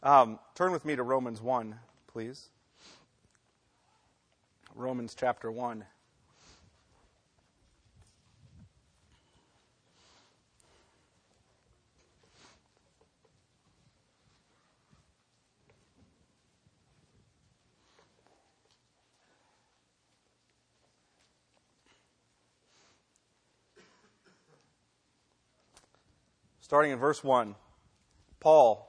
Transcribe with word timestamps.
Um, 0.00 0.38
turn 0.54 0.70
with 0.70 0.84
me 0.84 0.94
to 0.94 1.02
Romans 1.02 1.42
1, 1.42 1.74
please. 2.06 2.50
Romans 4.76 5.16
chapter 5.18 5.50
1. 5.50 5.84
Starting 26.60 26.92
in 26.92 26.98
verse 26.98 27.24
1, 27.24 27.56
Paul, 28.40 28.88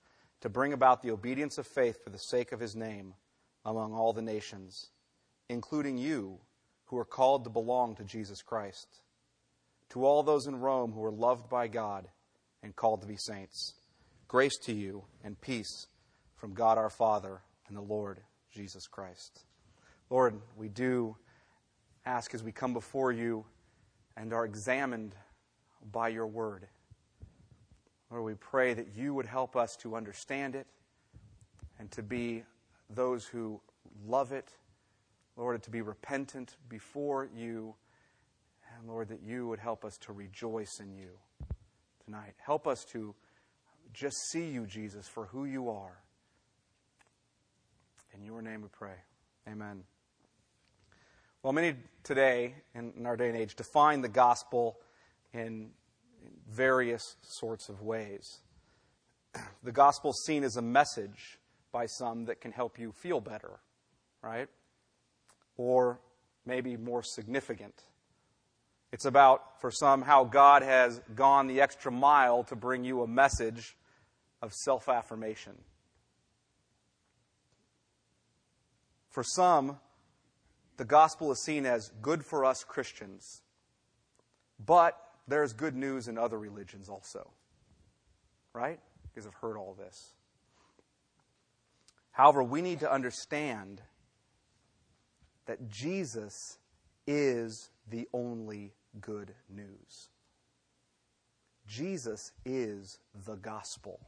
to 0.41 0.49
bring 0.49 0.73
about 0.73 1.01
the 1.01 1.11
obedience 1.11 1.57
of 1.57 1.67
faith 1.67 2.03
for 2.03 2.09
the 2.09 2.17
sake 2.17 2.51
of 2.51 2.59
his 2.59 2.75
name 2.75 3.13
among 3.65 3.93
all 3.93 4.11
the 4.11 4.21
nations, 4.21 4.89
including 5.49 5.97
you 5.97 6.39
who 6.85 6.97
are 6.97 7.05
called 7.05 7.43
to 7.43 7.49
belong 7.49 7.95
to 7.95 8.03
Jesus 8.03 8.41
Christ. 8.41 9.01
To 9.89 10.05
all 10.05 10.23
those 10.23 10.47
in 10.47 10.59
Rome 10.59 10.91
who 10.91 11.03
are 11.03 11.11
loved 11.11 11.49
by 11.49 11.67
God 11.67 12.07
and 12.63 12.75
called 12.75 13.01
to 13.01 13.07
be 13.07 13.17
saints, 13.17 13.75
grace 14.27 14.57
to 14.63 14.73
you 14.73 15.03
and 15.23 15.39
peace 15.39 15.87
from 16.37 16.53
God 16.53 16.77
our 16.77 16.89
Father 16.89 17.41
and 17.67 17.77
the 17.77 17.81
Lord 17.81 18.19
Jesus 18.51 18.87
Christ. 18.87 19.45
Lord, 20.09 20.41
we 20.57 20.69
do 20.69 21.15
ask 22.05 22.33
as 22.33 22.43
we 22.43 22.51
come 22.51 22.73
before 22.73 23.11
you 23.11 23.45
and 24.17 24.33
are 24.33 24.45
examined 24.45 25.13
by 25.91 26.09
your 26.09 26.27
word 26.27 26.67
Lord, 28.11 28.25
we 28.25 28.33
pray 28.33 28.73
that 28.73 28.89
you 28.95 29.13
would 29.13 29.25
help 29.25 29.55
us 29.55 29.77
to 29.77 29.95
understand 29.95 30.55
it 30.55 30.67
and 31.79 31.89
to 31.91 32.03
be 32.03 32.43
those 32.89 33.25
who 33.25 33.61
love 34.05 34.33
it. 34.33 34.51
Lord, 35.37 35.63
to 35.63 35.71
be 35.71 35.81
repentant 35.81 36.57
before 36.67 37.29
you. 37.33 37.73
And 38.77 38.89
Lord, 38.89 39.07
that 39.09 39.21
you 39.23 39.47
would 39.47 39.59
help 39.59 39.85
us 39.85 39.97
to 39.99 40.11
rejoice 40.11 40.79
in 40.81 40.93
you 40.93 41.09
tonight. 42.03 42.33
Help 42.37 42.67
us 42.67 42.83
to 42.91 43.15
just 43.93 44.17
see 44.29 44.49
you, 44.49 44.65
Jesus, 44.65 45.07
for 45.07 45.27
who 45.27 45.45
you 45.45 45.69
are. 45.69 46.01
In 48.13 48.23
your 48.23 48.41
name 48.41 48.61
we 48.61 48.67
pray. 48.67 48.95
Amen. 49.47 49.83
Well, 51.43 51.53
many 51.53 51.75
today 52.03 52.55
in 52.75 53.05
our 53.05 53.15
day 53.15 53.29
and 53.29 53.37
age 53.37 53.55
define 53.55 54.01
the 54.01 54.09
gospel 54.09 54.77
in 55.33 55.71
various 56.49 57.15
sorts 57.21 57.69
of 57.69 57.81
ways. 57.81 58.39
The 59.63 59.71
gospel 59.71 60.11
is 60.11 60.23
seen 60.25 60.43
as 60.43 60.57
a 60.57 60.61
message 60.61 61.39
by 61.71 61.85
some 61.85 62.25
that 62.25 62.41
can 62.41 62.51
help 62.51 62.79
you 62.79 62.91
feel 62.91 63.21
better, 63.21 63.59
right? 64.21 64.49
Or 65.55 65.99
maybe 66.45 66.77
more 66.77 67.03
significant. 67.03 67.83
It's 68.91 69.05
about, 69.05 69.61
for 69.61 69.71
some, 69.71 70.01
how 70.01 70.25
God 70.25 70.63
has 70.63 71.01
gone 71.15 71.47
the 71.47 71.61
extra 71.61 71.91
mile 71.91 72.43
to 72.45 72.55
bring 72.55 72.83
you 72.83 73.03
a 73.03 73.07
message 73.07 73.77
of 74.41 74.53
self 74.53 74.89
affirmation. 74.89 75.53
For 79.09 79.23
some, 79.23 79.79
the 80.77 80.85
gospel 80.85 81.31
is 81.31 81.43
seen 81.43 81.65
as 81.65 81.91
good 82.01 82.25
for 82.25 82.43
us 82.43 82.63
Christians, 82.63 83.41
but 84.59 84.97
there's 85.31 85.53
good 85.53 85.75
news 85.75 86.07
in 86.07 86.17
other 86.17 86.37
religions 86.37 86.89
also. 86.89 87.29
Right? 88.53 88.79
Because 89.03 89.25
I've 89.25 89.35
heard 89.35 89.57
all 89.57 89.75
this. 89.77 90.13
However, 92.11 92.43
we 92.43 92.61
need 92.61 92.81
to 92.81 92.91
understand 92.91 93.81
that 95.45 95.69
Jesus 95.69 96.57
is 97.07 97.69
the 97.89 98.07
only 98.13 98.73
good 98.99 99.33
news. 99.49 100.09
Jesus 101.67 102.31
is 102.45 102.99
the 103.25 103.35
gospel. 103.35 103.99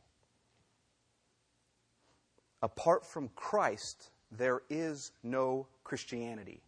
Apart 2.61 3.05
from 3.05 3.29
Christ, 3.35 4.09
there 4.31 4.61
is 4.69 5.11
no 5.23 5.67
Christianity. 5.83 6.61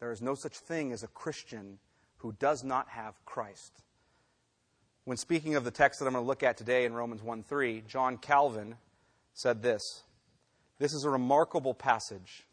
There 0.00 0.12
is 0.12 0.22
no 0.22 0.34
such 0.34 0.56
thing 0.56 0.92
as 0.92 1.02
a 1.02 1.08
Christian 1.08 1.78
who 2.24 2.32
does 2.38 2.64
not 2.64 2.88
have 2.88 3.22
Christ. 3.26 3.82
When 5.04 5.18
speaking 5.18 5.56
of 5.56 5.64
the 5.64 5.70
text 5.70 6.00
that 6.00 6.06
I'm 6.06 6.14
going 6.14 6.24
to 6.24 6.26
look 6.26 6.42
at 6.42 6.56
today 6.56 6.86
in 6.86 6.94
Romans 6.94 7.22
1 7.22 7.42
3, 7.42 7.84
John 7.86 8.16
Calvin 8.16 8.76
said 9.34 9.62
this 9.62 10.04
This 10.78 10.94
is 10.94 11.04
a 11.04 11.10
remarkable 11.10 11.74
passage 11.74 12.46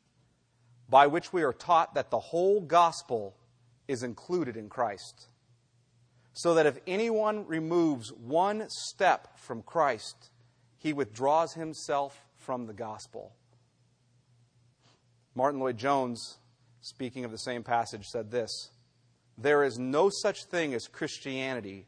by 0.90 1.08
which 1.08 1.32
we 1.32 1.44
are 1.44 1.54
taught 1.54 1.94
that 1.94 2.12
the 2.12 2.20
whole 2.20 2.60
gospel 2.60 3.34
is 3.88 4.04
included 4.04 4.58
in 4.58 4.68
Christ. 4.68 5.30
So 6.34 6.56
that 6.56 6.66
if 6.66 6.78
anyone 6.86 7.48
removes 7.48 8.12
one 8.12 8.66
step 8.68 9.40
from 9.40 9.62
Christ, 9.62 10.32
he 10.80 10.92
withdraws 10.92 11.54
himself 11.54 12.26
from 12.40 12.68
the 12.68 12.74
gospel. 12.74 13.32
Martyn 15.34 15.62
Lloyd-Jones, 15.62 16.40
speaking 16.82 17.24
of 17.24 17.32
the 17.32 17.38
same 17.38 17.64
passage, 17.64 18.08
said 18.10 18.32
this 18.32 18.70
there 19.44 19.64
is 19.64 19.80
no 19.80 20.10
such 20.10 20.46
thing 20.46 20.74
as 20.74 20.88
Christianity 20.88 21.88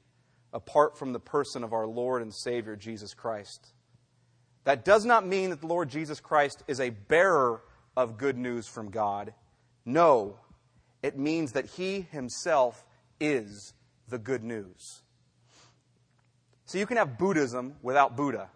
apart 0.54 0.98
from 0.98 1.14
the 1.14 1.20
person 1.20 1.64
of 1.64 1.74
our 1.74 1.88
Lord 1.88 2.22
and 2.22 2.34
Savior, 2.34 2.76
Jesus 2.76 3.14
Christ. 3.14 3.74
That 4.66 4.86
does 4.86 5.04
not 5.04 5.26
mean 5.26 5.50
that 5.50 5.62
the 5.62 5.68
Lord 5.68 5.90
Jesus 5.90 6.20
Christ 6.20 6.64
is 6.68 6.80
a 6.80 6.92
bearer 6.92 7.62
of 7.98 8.18
good 8.18 8.38
news 8.38 8.68
from 8.68 8.90
God. 8.90 9.34
No, 9.86 10.38
it 11.02 11.18
means 11.18 11.52
that 11.52 11.66
he 11.66 12.02
himself 12.12 12.86
is 13.20 13.74
the 14.08 14.18
good 14.18 14.44
news. 14.44 15.02
So 16.66 16.78
you 16.78 16.86
can 16.86 16.98
have 16.98 17.18
Buddhism 17.18 17.76
without 17.82 18.16
Buddha, 18.16 18.50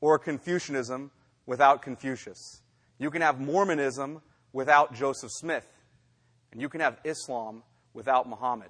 or 0.00 0.18
Confucianism 0.18 1.10
without 1.44 1.82
Confucius. 1.82 2.62
You 2.98 3.10
can 3.10 3.22
have 3.22 3.40
Mormonism 3.40 4.22
without 4.52 4.94
Joseph 4.94 5.30
Smith, 5.32 5.68
and 6.50 6.60
you 6.60 6.68
can 6.68 6.80
have 6.80 6.98
Islam 7.04 7.62
without 7.96 8.28
Muhammad. 8.28 8.68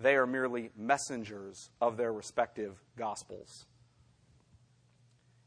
They 0.00 0.16
are 0.16 0.26
merely 0.26 0.70
messengers 0.76 1.70
of 1.80 1.96
their 1.96 2.12
respective 2.12 2.76
gospels. 2.98 3.66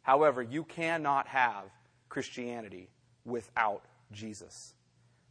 However, 0.01 0.41
you 0.41 0.63
cannot 0.63 1.28
have 1.28 1.66
Christianity 2.07 2.88
without 3.25 3.84
Jesus 4.13 4.73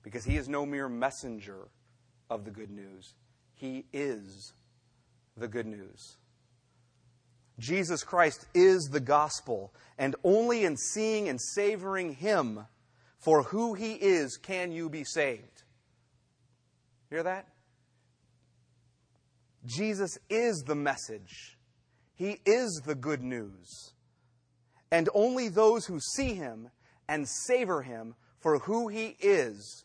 because 0.02 0.24
he 0.24 0.36
is 0.36 0.46
no 0.46 0.66
mere 0.66 0.90
messenger 0.90 1.68
of 2.28 2.44
the 2.44 2.50
good 2.50 2.70
news. 2.70 3.14
He 3.54 3.86
is 3.94 4.52
the 5.34 5.48
good 5.48 5.66
news. 5.66 6.18
Jesus 7.58 8.04
Christ 8.04 8.44
is 8.52 8.90
the 8.90 9.00
gospel, 9.00 9.72
and 9.96 10.16
only 10.22 10.64
in 10.64 10.76
seeing 10.76 11.28
and 11.28 11.40
savoring 11.40 12.14
him 12.14 12.66
for 13.20 13.44
who 13.44 13.72
he 13.72 13.94
is 13.94 14.36
can 14.36 14.70
you 14.70 14.90
be 14.90 15.04
saved. 15.04 15.62
Hear 17.08 17.22
that? 17.22 17.46
Jesus 19.64 20.18
is 20.28 20.64
the 20.66 20.74
message. 20.74 21.58
He 22.14 22.38
is 22.44 22.82
the 22.84 22.94
good 22.94 23.22
news. 23.22 23.94
And 24.90 25.08
only 25.14 25.48
those 25.48 25.86
who 25.86 25.98
see 26.00 26.34
him 26.34 26.70
and 27.08 27.28
savor 27.28 27.82
him 27.82 28.14
for 28.40 28.58
who 28.60 28.88
he 28.88 29.16
is 29.20 29.84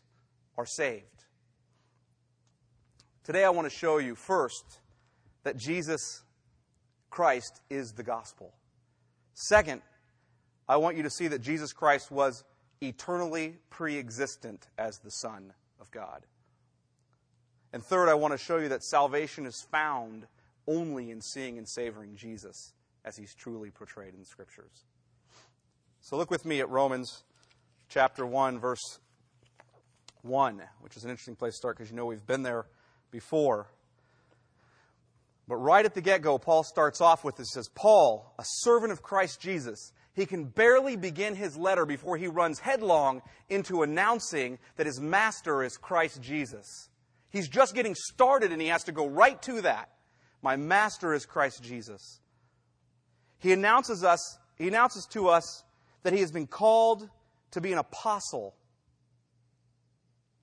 are 0.56 0.66
saved. 0.66 1.24
Today, 3.24 3.44
I 3.44 3.50
want 3.50 3.70
to 3.70 3.76
show 3.76 3.98
you 3.98 4.14
first 4.14 4.80
that 5.42 5.56
Jesus 5.56 6.22
Christ 7.10 7.62
is 7.70 7.92
the 7.92 8.02
gospel. 8.02 8.54
Second, 9.34 9.82
I 10.68 10.76
want 10.76 10.96
you 10.96 11.02
to 11.02 11.10
see 11.10 11.28
that 11.28 11.40
Jesus 11.40 11.72
Christ 11.72 12.10
was 12.10 12.44
eternally 12.80 13.56
pre 13.70 13.98
existent 13.98 14.68
as 14.78 14.98
the 14.98 15.10
Son 15.10 15.52
of 15.80 15.90
God. 15.90 16.26
And 17.72 17.82
third, 17.84 18.08
I 18.08 18.14
want 18.14 18.32
to 18.32 18.38
show 18.38 18.58
you 18.58 18.68
that 18.68 18.82
salvation 18.82 19.46
is 19.46 19.66
found 19.70 20.26
only 20.66 21.10
in 21.10 21.20
seeing 21.20 21.58
and 21.58 21.68
savoring 21.68 22.16
Jesus 22.16 22.72
as 23.04 23.16
he's 23.16 23.34
truly 23.34 23.70
portrayed 23.70 24.12
in 24.12 24.20
the 24.20 24.26
scriptures. 24.26 24.84
So 26.00 26.16
look 26.16 26.30
with 26.30 26.44
me 26.44 26.60
at 26.60 26.68
Romans 26.68 27.24
chapter 27.88 28.26
1, 28.26 28.58
verse 28.58 28.98
1, 30.22 30.62
which 30.80 30.96
is 30.96 31.04
an 31.04 31.10
interesting 31.10 31.36
place 31.36 31.54
to 31.54 31.58
start 31.58 31.76
because 31.76 31.90
you 31.90 31.96
know 31.96 32.06
we've 32.06 32.26
been 32.26 32.42
there 32.42 32.66
before. 33.10 33.68
But 35.48 35.56
right 35.56 35.84
at 35.84 35.94
the 35.94 36.00
get 36.00 36.22
go, 36.22 36.38
Paul 36.38 36.62
starts 36.62 37.00
off 37.00 37.24
with 37.24 37.36
this 37.36 37.52
says, 37.52 37.68
Paul, 37.74 38.32
a 38.38 38.44
servant 38.46 38.92
of 38.92 39.02
Christ 39.02 39.40
Jesus. 39.40 39.92
He 40.14 40.26
can 40.26 40.44
barely 40.44 40.96
begin 40.96 41.34
his 41.34 41.56
letter 41.56 41.86
before 41.86 42.16
he 42.16 42.28
runs 42.28 42.60
headlong 42.60 43.22
into 43.48 43.82
announcing 43.82 44.58
that 44.76 44.86
his 44.86 45.00
master 45.00 45.62
is 45.62 45.76
Christ 45.76 46.20
Jesus. 46.20 46.89
He's 47.30 47.48
just 47.48 47.74
getting 47.74 47.94
started 47.94 48.52
and 48.52 48.60
he 48.60 48.68
has 48.68 48.84
to 48.84 48.92
go 48.92 49.06
right 49.06 49.40
to 49.42 49.62
that. 49.62 49.90
My 50.42 50.56
master 50.56 51.14
is 51.14 51.26
Christ 51.26 51.62
Jesus. 51.62 52.20
He 53.38 53.52
announces 53.52 54.04
us, 54.04 54.38
he 54.56 54.68
announces 54.68 55.06
to 55.12 55.28
us 55.28 55.64
that 56.02 56.12
he 56.12 56.20
has 56.20 56.32
been 56.32 56.46
called 56.46 57.08
to 57.52 57.60
be 57.60 57.72
an 57.72 57.78
apostle. 57.78 58.54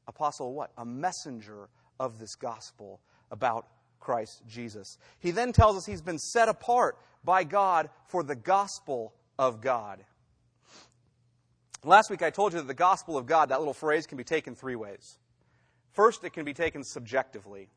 Apostle 0.08 0.54
what? 0.54 0.72
A 0.78 0.86
messenger 0.86 1.70
of 2.00 2.20
this 2.20 2.36
gospel 2.36 3.02
about 3.32 3.68
Christ 4.00 4.44
Jesus. 4.48 4.98
He 5.20 5.32
then 5.32 5.52
tells 5.52 5.76
us 5.78 5.86
he's 5.86 6.02
been 6.02 6.20
set 6.20 6.48
apart 6.48 6.98
by 7.24 7.44
God 7.44 7.90
for 8.08 8.24
the 8.24 8.36
gospel 8.36 9.14
of 9.38 9.62
God. 9.62 10.04
Last 11.84 12.10
week 12.10 12.22
I 12.22 12.30
told 12.30 12.54
you 12.54 12.60
that 12.60 12.68
the 12.68 12.74
gospel 12.74 13.18
of 13.18 13.26
God, 13.26 13.50
that 13.50 13.60
little 13.60 13.74
phrase, 13.74 14.08
can 14.08 14.18
be 14.18 14.24
taken 14.24 14.56
three 14.56 14.76
ways. 14.76 15.18
First, 15.98 16.24
it 16.24 16.32
can 16.32 16.46
be 16.46 16.54
taken 16.54 16.84
subjectively. 16.84 17.70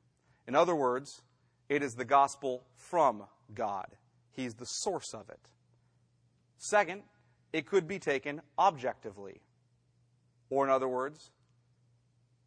In 0.47 0.55
other 0.55 0.77
words, 0.77 1.23
it 1.71 1.83
is 1.83 1.95
the 1.95 2.05
gospel 2.05 2.67
from 2.77 3.23
God. 3.55 3.87
He's 4.31 4.53
the 4.53 4.67
source 4.67 5.15
of 5.15 5.31
it. 5.31 5.41
Second, 6.59 7.05
it 7.55 7.65
could 7.65 7.89
be 7.89 7.99
taken 7.99 8.43
objectively. 8.59 9.41
Or, 10.51 10.67
in 10.67 10.71
other 10.71 10.87
words, 10.87 11.31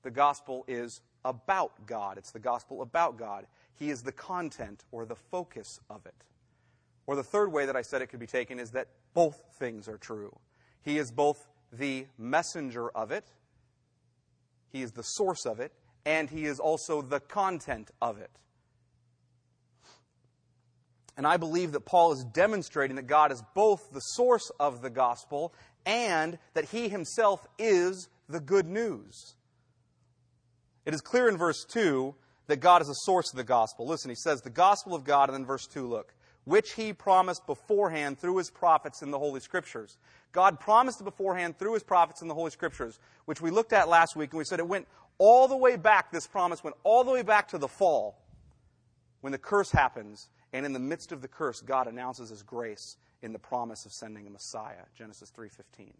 the 0.03 0.11
gospel 0.11 0.63
is 0.67 1.01
about 1.25 1.87
God. 1.87 2.19
It's 2.19 2.33
the 2.33 2.37
gospel 2.37 2.83
about 2.83 3.17
God. 3.17 3.47
He 3.73 3.89
is 3.89 4.03
the 4.03 4.11
content 4.11 4.83
or 4.91 5.07
the 5.07 5.15
focus 5.15 5.79
of 5.89 6.05
it. 6.05 6.23
Or 7.07 7.15
the 7.15 7.23
third 7.23 7.51
way 7.51 7.65
that 7.65 7.75
I 7.75 7.81
said 7.81 8.03
it 8.03 8.07
could 8.09 8.19
be 8.19 8.27
taken 8.27 8.59
is 8.59 8.69
that 8.73 8.89
both 9.15 9.43
things 9.57 9.87
are 9.87 9.97
true. 9.97 10.37
He 10.83 10.99
is 10.99 11.11
both 11.11 11.49
the 11.71 12.05
messenger 12.19 12.89
of 12.89 13.11
it, 13.11 13.25
he 14.73 14.81
is 14.81 14.91
the 14.91 15.03
source 15.03 15.45
of 15.45 15.59
it, 15.59 15.71
and 16.05 16.29
he 16.29 16.45
is 16.45 16.59
also 16.59 17.01
the 17.01 17.19
content 17.19 17.91
of 18.01 18.17
it. 18.17 18.31
And 21.15 21.27
I 21.27 21.37
believe 21.37 21.71
that 21.73 21.85
Paul 21.85 22.11
is 22.11 22.25
demonstrating 22.25 22.95
that 22.95 23.07
God 23.07 23.31
is 23.31 23.43
both 23.53 23.91
the 23.91 23.99
source 23.99 24.51
of 24.59 24.81
the 24.81 24.89
gospel 24.89 25.53
and 25.85 26.39
that 26.55 26.65
he 26.65 26.89
himself 26.89 27.45
is 27.59 28.09
the 28.27 28.39
good 28.39 28.65
news. 28.65 29.35
It 30.85 30.93
is 30.93 31.01
clear 31.01 31.29
in 31.29 31.37
verse 31.37 31.65
2 31.65 32.15
that 32.47 32.57
God 32.57 32.81
is 32.81 32.87
the 32.87 32.93
source 32.93 33.31
of 33.31 33.37
the 33.37 33.43
gospel. 33.43 33.87
Listen, 33.87 34.09
he 34.09 34.15
says 34.15 34.41
the 34.41 34.49
gospel 34.49 34.95
of 34.95 35.03
God, 35.03 35.29
and 35.29 35.37
then 35.37 35.45
verse 35.45 35.67
2, 35.67 35.87
look, 35.87 36.15
which 36.45 36.73
he 36.73 36.93
promised 36.93 37.45
beforehand 37.45 38.19
through 38.19 38.37
his 38.37 38.49
prophets 38.49 39.01
in 39.01 39.11
the 39.11 39.19
Holy 39.19 39.39
Scriptures. 39.39 39.97
God 40.31 40.59
promised 40.59 41.03
beforehand 41.03 41.57
through 41.57 41.73
his 41.73 41.83
prophets 41.83 42.21
in 42.21 42.27
the 42.27 42.33
Holy 42.33 42.51
Scriptures, 42.51 42.99
which 43.25 43.41
we 43.41 43.51
looked 43.51 43.73
at 43.73 43.87
last 43.87 44.15
week, 44.15 44.31
and 44.31 44.37
we 44.37 44.43
said 44.43 44.59
it 44.59 44.67
went 44.67 44.87
all 45.17 45.47
the 45.47 45.55
way 45.55 45.77
back, 45.77 46.11
this 46.11 46.27
promise 46.27 46.63
went 46.63 46.75
all 46.83 47.03
the 47.03 47.11
way 47.11 47.21
back 47.21 47.47
to 47.49 47.57
the 47.57 47.67
fall, 47.67 48.17
when 49.21 49.31
the 49.31 49.37
curse 49.37 49.71
happens, 49.71 50.27
and 50.51 50.65
in 50.65 50.73
the 50.73 50.79
midst 50.79 51.11
of 51.13 51.21
the 51.21 51.27
curse, 51.27 51.61
God 51.61 51.87
announces 51.87 52.29
his 52.29 52.43
grace 52.43 52.97
in 53.21 53.31
the 53.31 53.39
promise 53.39 53.85
of 53.85 53.93
sending 53.93 54.27
a 54.27 54.29
Messiah, 54.29 54.83
Genesis 54.97 55.31
3:15. 55.31 55.93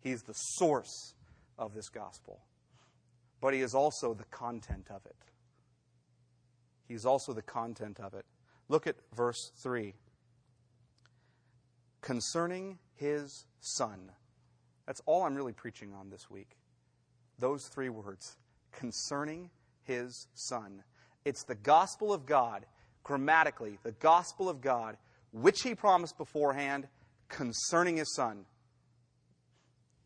He's 0.00 0.24
the 0.24 0.34
source 0.34 1.14
of 1.58 1.74
this 1.74 1.88
gospel. 1.88 2.40
But 3.40 3.54
he 3.54 3.60
is 3.60 3.74
also 3.74 4.14
the 4.14 4.24
content 4.24 4.88
of 4.90 5.06
it. 5.06 5.16
He's 6.88 7.06
also 7.06 7.32
the 7.32 7.42
content 7.42 8.00
of 8.00 8.14
it. 8.14 8.26
Look 8.70 8.86
at 8.86 8.94
verse 9.12 9.50
3. 9.56 9.94
Concerning 12.02 12.78
his 12.94 13.44
son. 13.58 14.12
That's 14.86 15.02
all 15.06 15.24
I'm 15.24 15.34
really 15.34 15.52
preaching 15.52 15.92
on 15.92 16.08
this 16.08 16.30
week. 16.30 16.56
Those 17.40 17.66
three 17.66 17.88
words. 17.88 18.36
Concerning 18.70 19.50
his 19.82 20.28
son. 20.34 20.84
It's 21.24 21.42
the 21.42 21.56
gospel 21.56 22.12
of 22.12 22.26
God, 22.26 22.64
grammatically, 23.02 23.80
the 23.82 23.90
gospel 23.90 24.48
of 24.48 24.60
God, 24.60 24.96
which 25.32 25.62
he 25.62 25.74
promised 25.74 26.16
beforehand 26.16 26.86
concerning 27.28 27.96
his 27.96 28.14
son. 28.14 28.44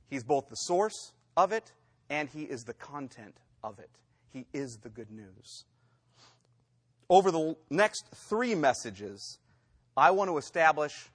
He's 0.08 0.24
both 0.24 0.48
the 0.48 0.56
source 0.56 1.12
of 1.36 1.52
it 1.52 1.72
and 2.08 2.30
he 2.30 2.44
is 2.44 2.62
the 2.62 2.74
content 2.74 3.36
of 3.62 3.78
it. 3.78 3.90
He 4.32 4.46
is 4.54 4.78
the 4.82 4.88
good 4.88 5.10
news. 5.10 5.64
Over 7.08 7.30
the 7.30 7.56
next 7.70 8.06
three 8.14 8.54
messages, 8.54 9.38
I 9.96 10.10
want 10.10 10.30
to 10.30 10.38
establish 10.38 11.10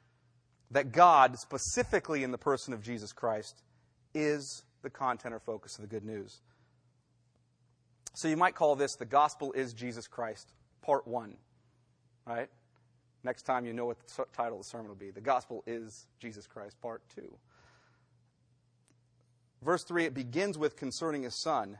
that 0.71 0.91
God, 0.91 1.37
specifically 1.39 2.23
in 2.23 2.31
the 2.31 2.37
person 2.37 2.73
of 2.73 2.81
Jesus 2.81 3.11
Christ, 3.11 3.63
is 4.13 4.63
the 4.81 4.89
content 4.89 5.33
or 5.33 5.39
focus 5.39 5.75
of 5.77 5.81
the 5.81 5.87
good 5.87 6.05
news. 6.05 6.41
So 8.15 8.27
you 8.27 8.37
might 8.37 8.55
call 8.55 8.75
this 8.75 8.95
the 8.95 9.05
gospel 9.05 9.51
is 9.53 9.73
Jesus 9.73 10.07
Christ, 10.07 10.51
part 10.81 11.07
one. 11.07 11.35
Right? 12.25 12.49
Next 13.23 13.43
time 13.43 13.65
you 13.65 13.73
know 13.73 13.85
what 13.85 13.97
the 13.99 14.25
title 14.33 14.59
of 14.59 14.63
the 14.63 14.69
sermon 14.69 14.87
will 14.87 14.95
be. 14.95 15.11
The 15.11 15.21
gospel 15.21 15.63
is 15.65 16.07
Jesus 16.19 16.47
Christ, 16.47 16.79
part 16.81 17.01
two. 17.15 17.35
Verse 19.61 19.83
3, 19.83 20.05
it 20.05 20.13
begins 20.13 20.57
with 20.57 20.77
concerning 20.77 21.23
his 21.23 21.41
son. 21.41 21.77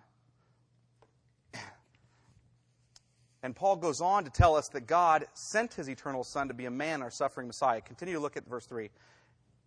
And 3.41 3.56
Paul 3.56 3.77
goes 3.77 4.01
on 4.01 4.25
to 4.25 4.30
tell 4.30 4.56
us 4.56 4.68
that 4.69 4.86
God 4.86 5.25
sent 5.33 5.74
his 5.74 5.89
eternal 5.89 6.24
son 6.24 6.50
to 6.50 6.53
be 6.53 6.65
a 6.65 6.71
man, 6.71 7.01
our 7.01 7.12
suffering 7.12 7.47
Messiah. 7.47 7.81
Continue 7.81 8.15
to 8.15 8.19
look 8.19 8.36
at 8.36 8.45
verse 8.45 8.65
3. 8.65 8.89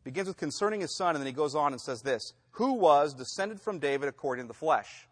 Begins 0.04 0.28
with 0.28 0.36
concerning 0.36 0.80
his 0.80 0.96
son, 0.96 1.14
and 1.14 1.22
then 1.22 1.26
he 1.26 1.32
goes 1.32 1.54
on 1.54 1.72
and 1.72 1.80
says 1.80 2.02
this 2.02 2.34
Who 2.52 2.74
was 2.74 3.14
descended 3.14 3.60
from 3.60 3.78
David 3.78 4.08
according 4.08 4.44
to 4.44 4.48
the 4.48 4.54
flesh. 4.54 5.06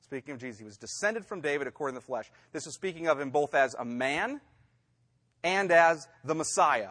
Speaking 0.00 0.32
of 0.32 0.40
Jesus, 0.40 0.58
he 0.58 0.64
was 0.64 0.78
descended 0.78 1.26
from 1.26 1.42
David 1.42 1.66
according 1.66 1.94
to 1.94 2.00
the 2.00 2.06
flesh. 2.06 2.30
This 2.52 2.66
is 2.66 2.74
speaking 2.74 3.08
of 3.08 3.20
him 3.20 3.30
both 3.30 3.54
as 3.54 3.74
a 3.74 3.84
man 3.84 4.40
and 5.44 5.70
as 5.70 6.08
the 6.24 6.34
Messiah, 6.34 6.90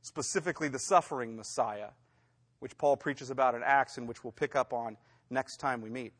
specifically 0.00 0.66
the 0.68 0.80
suffering 0.80 1.36
Messiah, 1.36 1.90
which 2.58 2.76
Paul 2.78 2.96
preaches 2.96 3.30
about 3.30 3.54
in 3.54 3.62
Acts 3.62 3.96
and 3.96 4.08
which 4.08 4.24
we'll 4.24 4.32
pick 4.32 4.56
up 4.56 4.72
on 4.72 4.96
next 5.30 5.58
time 5.58 5.82
we 5.82 5.88
meet. 5.88 6.14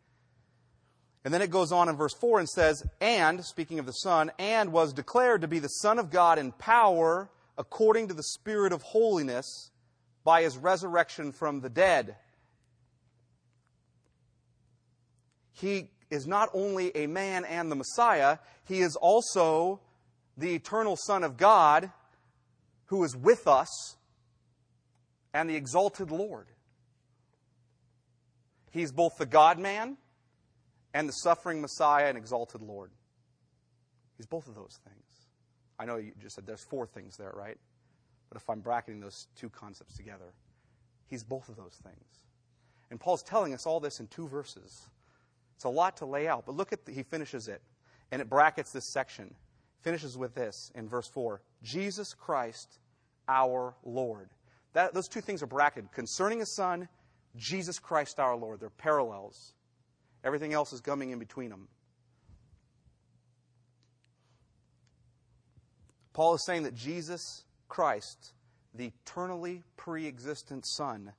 And 1.25 1.33
then 1.33 1.43
it 1.43 1.50
goes 1.50 1.71
on 1.71 1.88
in 1.88 1.97
verse 1.97 2.14
4 2.14 2.41
and 2.41 2.49
says, 2.49 2.83
And, 3.00 3.45
speaking 3.45 3.79
of 3.79 3.87
the 3.87 3.93
Son, 3.93 4.33
and 4.38 4.73
was 4.73 4.93
declared 4.93 5.43
to 5.43 5.49
be 5.49 5.61
the 5.61 5.69
Son 5.69 5.99
of 5.99 6.11
God 6.11 6.38
in 6.38 6.52
power 6.52 7.31
according 7.57 8.09
to 8.09 8.14
the 8.14 8.25
Spirit 8.25 8.73
of 8.73 8.83
holiness 8.83 9.71
by 10.25 10.43
his 10.43 10.57
resurrection 10.57 11.33
from 11.33 11.61
the 11.61 11.69
dead. 11.69 12.17
He 15.52 15.91
is 16.11 16.26
not 16.26 16.49
only 16.55 16.95
a 16.97 17.07
man 17.07 17.45
and 17.45 17.71
the 17.71 17.76
Messiah, 17.76 18.38
he 18.64 18.81
is 18.81 18.97
also 18.97 19.81
the 20.37 20.55
eternal 20.55 20.97
Son 20.97 21.23
of 21.23 21.37
God 21.37 21.91
who 22.87 23.05
is 23.05 23.17
with 23.17 23.47
us 23.47 23.97
and 25.33 25.49
the 25.49 25.57
exalted 25.57 26.11
Lord. 26.11 26.49
He's 28.71 28.91
both 28.91 29.19
the 29.19 29.26
God 29.26 29.59
man 29.59 29.99
and 30.95 31.09
the 31.09 31.13
suffering 31.13 31.61
Messiah 31.61 32.09
and 32.09 32.19
exalted 32.19 32.63
Lord. 32.63 32.91
He's 34.17 34.27
both 34.27 34.49
of 34.49 34.55
those 34.55 34.79
things. 34.85 35.27
I 35.79 35.85
know 35.85 35.97
you 35.97 36.13
just 36.21 36.37
said 36.37 36.47
there's 36.47 36.63
four 36.63 36.87
things 36.87 37.17
there, 37.17 37.33
right? 37.35 37.59
But 38.29 38.41
if 38.41 38.49
I'm 38.49 38.61
bracketing 38.61 39.01
those 39.01 39.27
two 39.37 39.51
concepts 39.51 39.97
together, 39.97 40.33
he's 41.09 41.25
both 41.25 41.49
of 41.49 41.57
those 41.57 41.79
things. 41.83 42.25
And 42.91 43.01
Paul's 43.01 43.23
telling 43.23 43.55
us 43.55 43.67
all 43.67 43.81
this 43.81 44.01
in 44.01 44.07
two 44.07 44.29
verses. 44.29 44.87
It's 45.57 45.65
a 45.65 45.69
lot 45.69 45.97
to 45.99 46.07
lay 46.07 46.29
out, 46.29 46.45
but 46.47 46.55
look 46.55 46.73
at 46.73 46.85
the, 46.85 46.93
he 46.93 47.03
finishes 47.03 47.49
it, 47.49 47.63
and 48.11 48.21
it 48.21 48.29
brackets 48.29 48.73
this 48.73 48.85
section. 48.85 49.35
Finishes 49.81 50.17
with 50.17 50.35
this 50.35 50.71
in 50.75 50.89
verse 50.89 51.09
4 51.09 51.41
Jesus 51.63 52.15
Christ, 52.15 52.79
our 53.29 53.75
Lord. 53.85 54.29
That, 54.75 54.95
those 54.95 55.09
two 55.09 55.21
things 55.21 55.43
are 55.43 55.47
bracketed. 55.47 55.93
Concerning 55.93 56.39
his 56.39 56.51
son, 56.55 56.89
Jesus 57.37 57.79
Christ 57.79 58.21
our 58.21 58.37
Lord. 58.37 58.61
They're 58.61 58.71
parallels. 58.71 59.55
Everything 60.25 60.52
else 60.52 60.73
is 60.73 60.81
coming 60.81 61.11
in 61.11 61.19
between 61.19 61.50
them. 61.50 61.69
Paul 66.12 66.35
is 66.35 66.45
saying 66.45 66.64
that 66.64 66.75
Jesus 66.75 67.45
Christ, 67.69 68.33
the 68.75 68.87
eternally 68.87 69.62
pre 69.76 70.07
existent 70.07 70.67
Son, 70.67 71.12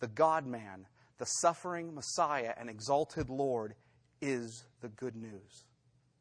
the 0.00 0.08
God 0.08 0.46
man, 0.46 0.86
the 1.18 1.24
suffering 1.24 1.94
Messiah, 1.94 2.54
and 2.58 2.68
exalted 2.68 3.30
Lord, 3.30 3.74
is 4.20 4.64
the 4.80 4.88
good 4.88 5.14
news. 5.14 5.64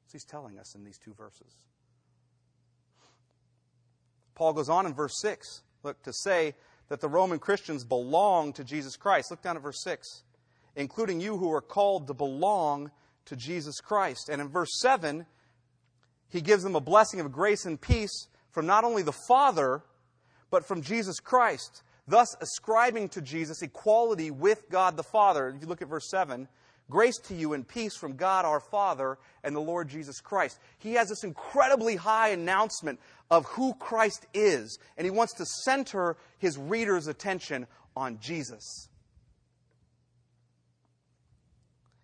So 0.08 0.14
he's 0.14 0.26
telling 0.26 0.60
us 0.60 0.76
in 0.76 0.84
these 0.84 0.98
two 0.98 1.14
verses. 1.14 1.58
Paul 4.36 4.54
goes 4.54 4.70
on 4.70 4.86
in 4.86 4.94
verse 4.94 5.20
6, 5.22 5.64
look, 5.84 6.02
to 6.04 6.14
say 6.14 6.56
that 6.88 7.02
the 7.02 7.10
Roman 7.10 7.40
Christians 7.40 7.84
belong 7.84 8.54
to 8.54 8.64
Jesus 8.64 8.96
Christ. 8.96 9.32
Look 9.32 9.42
down 9.42 9.58
at 9.58 9.64
verse 9.64 9.82
6. 9.84 10.24
Including 10.80 11.20
you 11.20 11.38
who 11.38 11.52
are 11.52 11.62
called 11.62 12.08
to 12.08 12.14
belong 12.14 12.90
to 13.26 13.36
Jesus 13.36 13.82
Christ. 13.82 14.30
And 14.30 14.42
in 14.42 14.48
verse 14.48 14.80
7, 14.80 15.26
he 16.30 16.40
gives 16.40 16.64
them 16.64 16.76
a 16.76 16.80
blessing 16.80 17.20
of 17.20 17.34
grace 17.34 17.66
and 17.66 17.80
peace 17.80 18.28
from 18.52 18.66
not 18.66 18.86
only 18.86 19.04
the 19.04 19.12
Father, 19.28 19.84
but 20.50 20.66
from 20.66 20.82
Jesus 20.82 21.20
Christ, 21.20 21.84
thus 22.08 22.34
ascribing 22.40 23.10
to 23.10 23.22
Jesus 23.22 23.62
equality 23.62 24.32
with 24.32 24.70
God 24.70 24.96
the 24.96 25.04
Father. 25.04 25.50
If 25.50 25.62
you 25.62 25.68
look 25.68 25.82
at 25.82 25.90
verse 25.90 26.10
7, 26.10 26.48
grace 26.90 27.18
to 27.26 27.36
you 27.36 27.52
and 27.52 27.68
peace 27.68 27.98
from 27.98 28.16
God 28.16 28.46
our 28.46 28.62
Father 28.62 29.18
and 29.44 29.54
the 29.54 29.60
Lord 29.60 29.90
Jesus 29.90 30.22
Christ. 30.22 30.60
He 30.78 30.94
has 30.94 31.10
this 31.10 31.26
incredibly 31.26 31.98
high 31.98 32.30
announcement 32.30 33.02
of 33.30 33.46
who 33.48 33.74
Christ 33.74 34.28
is, 34.34 34.80
and 34.98 35.04
he 35.04 35.12
wants 35.12 35.34
to 35.34 35.46
center 35.46 36.16
his 36.38 36.58
reader's 36.58 37.08
attention 37.08 37.68
on 37.98 38.18
Jesus. 38.20 38.88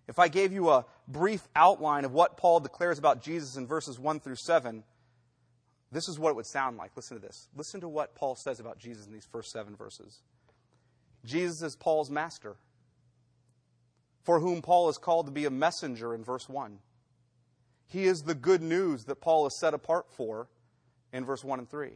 If 0.08 0.20
I 0.20 0.28
gave 0.28 0.54
you 0.54 0.70
a 0.70 0.86
brief 1.08 1.48
outline 1.56 2.06
of 2.06 2.14
what 2.14 2.38
Paul 2.38 2.60
declares 2.60 3.00
about 3.00 3.24
Jesus 3.24 3.56
in 3.56 3.66
verses 3.66 4.00
1 4.00 4.20
through 4.20 4.36
7, 4.36 4.84
this 5.92 6.08
is 6.08 6.20
what 6.20 6.30
it 6.30 6.36
would 6.36 6.46
sound 6.46 6.78
like. 6.78 6.92
Listen 6.96 7.18
to 7.20 7.26
this. 7.26 7.48
Listen 7.56 7.82
to 7.82 7.88
what 7.88 8.16
Paul 8.16 8.36
says 8.36 8.60
about 8.60 8.78
Jesus 8.78 9.08
in 9.08 9.14
these 9.14 9.28
first 9.32 9.52
seven 9.52 9.76
verses. 9.76 10.22
Jesus 11.24 11.62
is 11.62 11.76
Paul's 11.76 12.12
master, 12.12 12.58
for 14.24 14.40
whom 14.40 14.62
Paul 14.62 14.90
is 14.90 14.98
called 14.98 15.26
to 15.26 15.32
be 15.32 15.46
a 15.46 15.50
messenger 15.50 16.14
in 16.14 16.24
verse 16.24 16.48
1. 16.48 16.80
He 17.88 18.06
is 18.06 18.22
the 18.22 18.36
good 18.36 18.62
news 18.62 19.06
that 19.06 19.22
Paul 19.22 19.48
is 19.48 19.60
set 19.60 19.74
apart 19.74 20.08
for 20.12 20.50
in 21.14 21.26
verse 21.26 21.44
1 21.44 21.60
and 21.60 21.70
3. 21.70 21.92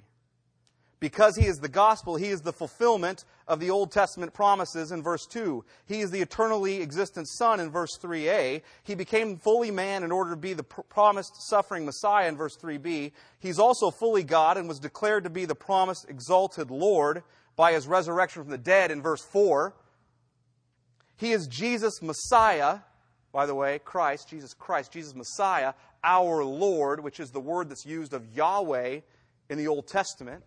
Because 1.00 1.38
he 1.38 1.46
is 1.46 1.60
the 1.60 1.70
gospel, 1.70 2.18
he 2.18 2.28
is 2.28 2.42
the 2.42 2.52
fulfillment 2.52 3.24
of 3.48 3.62
the 3.62 3.70
Old 3.70 3.90
Testament 3.92 4.34
promises 4.34 4.92
in 4.92 5.02
verse 5.02 5.26
2. 5.26 5.64
He 5.86 6.02
is 6.02 6.12
the 6.12 6.20
eternally 6.20 6.82
existent 6.82 7.30
Son 7.30 7.62
in 7.62 7.72
verse 7.72 7.98
3a. 8.02 8.62
He 8.84 8.96
became 8.96 9.38
fully 9.38 9.72
man 9.72 10.04
in 10.04 10.12
order 10.12 10.32
to 10.32 10.36
be 10.36 10.52
the 10.54 10.64
promised 10.64 11.48
suffering 11.50 11.86
Messiah 11.86 12.28
in 12.28 12.36
verse 12.36 12.58
3b. 12.58 13.14
He's 13.40 13.60
also 13.60 13.92
fully 13.92 14.24
God 14.24 14.58
and 14.58 14.68
was 14.68 14.80
declared 14.80 15.24
to 15.24 15.30
be 15.30 15.46
the 15.46 15.56
promised 15.56 16.10
exalted 16.10 16.70
Lord 16.70 17.24
by 17.56 17.72
his 17.72 17.88
resurrection 17.88 18.44
from 18.44 18.52
the 18.52 18.58
dead 18.58 18.92
in 18.92 19.02
verse 19.02 19.24
4. 19.24 19.74
He 21.16 21.32
is 21.32 21.48
Jesus 21.48 22.02
Messiah, 22.02 22.80
by 23.32 23.46
the 23.46 23.56
way, 23.56 23.80
Christ, 23.80 24.30
Jesus 24.30 24.54
Christ, 24.54 24.92
Jesus 24.92 25.16
Messiah, 25.16 25.74
our 26.04 26.44
Lord, 26.44 27.02
which 27.02 27.22
is 27.22 27.32
the 27.32 27.40
word 27.40 27.70
that's 27.70 27.86
used 27.86 28.14
of 28.14 28.26
Yahweh 28.36 29.00
in 29.50 29.58
the 29.58 29.68
Old 29.68 29.88
Testament. 29.88 30.44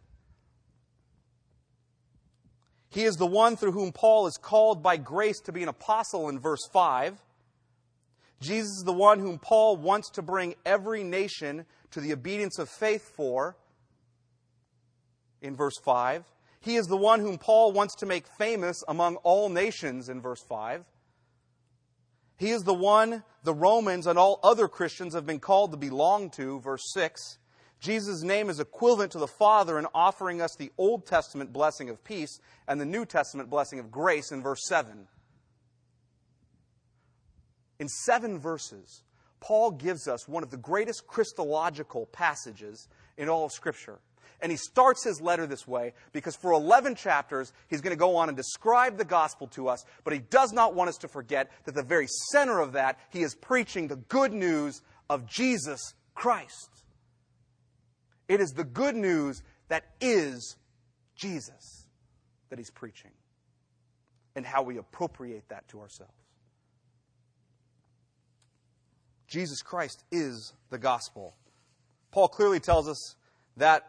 He 2.92 3.04
is 3.04 3.16
the 3.16 3.26
one 3.26 3.56
through 3.56 3.72
whom 3.72 3.90
Paul 3.90 4.26
is 4.26 4.36
called 4.36 4.82
by 4.82 4.98
grace 4.98 5.40
to 5.40 5.52
be 5.52 5.62
an 5.62 5.70
apostle 5.70 6.28
in 6.28 6.38
verse 6.38 6.68
5. 6.70 7.18
Jesus 8.40 8.68
is 8.68 8.82
the 8.84 8.92
one 8.92 9.18
whom 9.18 9.38
Paul 9.38 9.78
wants 9.78 10.10
to 10.10 10.22
bring 10.22 10.56
every 10.66 11.02
nation 11.02 11.64
to 11.92 12.00
the 12.00 12.12
obedience 12.12 12.58
of 12.58 12.68
faith 12.68 13.10
for 13.16 13.56
in 15.40 15.56
verse 15.56 15.78
5. 15.82 16.24
He 16.60 16.76
is 16.76 16.86
the 16.86 16.96
one 16.98 17.20
whom 17.20 17.38
Paul 17.38 17.72
wants 17.72 17.94
to 17.96 18.06
make 18.06 18.26
famous 18.26 18.84
among 18.86 19.16
all 19.16 19.48
nations 19.48 20.10
in 20.10 20.20
verse 20.20 20.42
5. 20.46 20.84
He 22.36 22.50
is 22.50 22.62
the 22.62 22.74
one 22.74 23.24
the 23.42 23.54
Romans 23.54 24.06
and 24.06 24.18
all 24.18 24.38
other 24.42 24.68
Christians 24.68 25.14
have 25.14 25.24
been 25.24 25.40
called 25.40 25.70
to 25.70 25.78
belong 25.78 26.28
to, 26.32 26.60
verse 26.60 26.92
6. 26.92 27.38
Jesus' 27.82 28.22
name 28.22 28.48
is 28.48 28.60
equivalent 28.60 29.10
to 29.12 29.18
the 29.18 29.26
Father 29.26 29.76
in 29.76 29.88
offering 29.92 30.40
us 30.40 30.54
the 30.54 30.70
Old 30.78 31.04
Testament 31.04 31.52
blessing 31.52 31.90
of 31.90 32.04
peace 32.04 32.38
and 32.68 32.80
the 32.80 32.86
New 32.86 33.04
Testament 33.04 33.50
blessing 33.50 33.80
of 33.80 33.90
grace 33.90 34.30
in 34.30 34.40
verse 34.40 34.64
7. 34.66 35.08
In 37.80 37.88
seven 37.88 38.38
verses, 38.38 39.02
Paul 39.40 39.72
gives 39.72 40.06
us 40.06 40.28
one 40.28 40.44
of 40.44 40.52
the 40.52 40.56
greatest 40.56 41.08
Christological 41.08 42.06
passages 42.06 42.86
in 43.18 43.28
all 43.28 43.44
of 43.44 43.50
Scripture. 43.50 43.98
And 44.40 44.52
he 44.52 44.56
starts 44.56 45.02
his 45.02 45.20
letter 45.20 45.48
this 45.48 45.66
way 45.66 45.94
because 46.12 46.36
for 46.36 46.52
11 46.52 46.94
chapters, 46.94 47.52
he's 47.66 47.80
going 47.80 47.94
to 47.94 47.98
go 47.98 48.14
on 48.14 48.28
and 48.28 48.36
describe 48.36 48.96
the 48.96 49.04
gospel 49.04 49.48
to 49.48 49.66
us, 49.66 49.84
but 50.04 50.12
he 50.12 50.20
does 50.20 50.52
not 50.52 50.76
want 50.76 50.88
us 50.88 50.98
to 50.98 51.08
forget 51.08 51.50
that 51.64 51.74
the 51.74 51.82
very 51.82 52.06
center 52.30 52.60
of 52.60 52.74
that, 52.74 53.00
he 53.10 53.24
is 53.24 53.34
preaching 53.34 53.88
the 53.88 53.96
good 53.96 54.32
news 54.32 54.82
of 55.10 55.26
Jesus 55.26 55.94
Christ. 56.14 56.81
It 58.28 58.40
is 58.40 58.52
the 58.52 58.64
good 58.64 58.94
news 58.94 59.42
that 59.68 59.84
is 60.00 60.56
Jesus 61.14 61.86
that 62.50 62.58
he's 62.58 62.70
preaching 62.70 63.10
and 64.34 64.46
how 64.46 64.62
we 64.62 64.78
appropriate 64.78 65.48
that 65.48 65.68
to 65.68 65.80
ourselves. 65.80 66.12
Jesus 69.26 69.62
Christ 69.62 70.04
is 70.10 70.52
the 70.70 70.78
gospel. 70.78 71.34
Paul 72.10 72.28
clearly 72.28 72.60
tells 72.60 72.88
us 72.88 73.16
that 73.56 73.86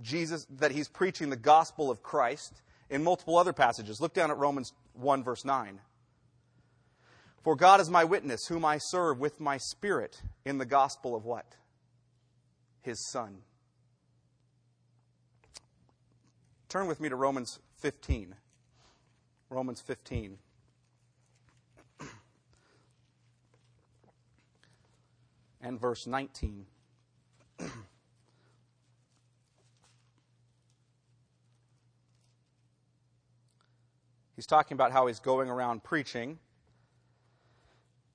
Jesus 0.00 0.46
that 0.58 0.72
he's 0.72 0.88
preaching 0.88 1.30
the 1.30 1.36
gospel 1.36 1.90
of 1.90 2.02
Christ 2.02 2.62
in 2.88 3.04
multiple 3.04 3.38
other 3.38 3.52
passages. 3.52 4.00
Look 4.00 4.14
down 4.14 4.30
at 4.30 4.38
Romans 4.38 4.72
1 4.94 5.22
verse 5.22 5.44
9. 5.44 5.78
For 7.42 7.56
God 7.56 7.80
is 7.80 7.88
my 7.88 8.04
witness, 8.04 8.46
whom 8.48 8.64
I 8.64 8.78
serve 8.78 9.18
with 9.18 9.40
my 9.40 9.56
spirit 9.56 10.22
in 10.44 10.58
the 10.58 10.66
gospel 10.66 11.14
of 11.14 11.24
what? 11.24 11.56
His 12.82 13.08
son. 13.10 13.38
Turn 16.70 16.86
with 16.86 17.00
me 17.00 17.08
to 17.08 17.16
Romans 17.16 17.58
15. 17.78 18.36
Romans 19.50 19.80
15. 19.80 20.38
and 25.60 25.80
verse 25.80 26.06
19. 26.06 26.66
he's 34.36 34.46
talking 34.46 34.76
about 34.76 34.92
how 34.92 35.08
he's 35.08 35.18
going 35.18 35.50
around 35.50 35.82
preaching. 35.82 36.28
And 36.30 36.38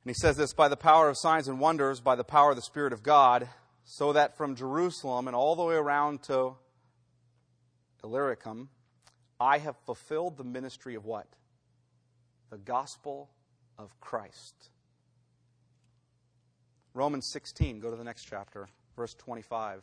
he 0.06 0.14
says 0.14 0.38
this 0.38 0.54
by 0.54 0.70
the 0.70 0.78
power 0.78 1.10
of 1.10 1.18
signs 1.18 1.50
and 1.50 1.60
wonders, 1.60 2.00
by 2.00 2.16
the 2.16 2.24
power 2.24 2.52
of 2.52 2.56
the 2.56 2.62
Spirit 2.62 2.94
of 2.94 3.04
God, 3.04 3.50
so 3.84 4.14
that 4.14 4.38
from 4.38 4.56
Jerusalem 4.56 5.28
and 5.28 5.36
all 5.36 5.58
the 5.58 5.64
way 5.66 5.76
around 5.76 6.24
to 6.24 6.56
Illyricum, 8.06 8.70
I 9.40 9.58
have 9.58 9.76
fulfilled 9.86 10.38
the 10.38 10.44
ministry 10.44 10.96
of 10.96 11.06
what? 11.06 11.28
The 12.52 12.58
gospel 12.58 13.30
of 13.78 14.00
Christ. 14.00 14.70
Romans 16.94 17.28
16, 17.34 17.80
go 17.80 17.90
to 17.90 17.98
the 17.98 18.04
next 18.04 18.26
chapter, 18.26 18.70
verse 18.96 19.16
25. 19.16 19.82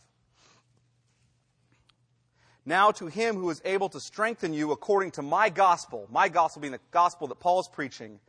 Now 2.64 2.92
to 2.92 3.08
him 3.08 3.34
who 3.34 3.50
is 3.50 3.60
able 3.64 3.88
to 3.88 4.00
strengthen 4.00 4.54
you 4.54 4.70
according 4.70 5.10
to 5.12 5.22
my 5.22 5.48
gospel, 5.48 6.06
my 6.10 6.28
gospel 6.28 6.62
being 6.62 6.72
the 6.72 6.80
gospel 6.92 7.26
that 7.26 7.40
Paul 7.40 7.60
is 7.60 7.68
preaching. 7.72 8.20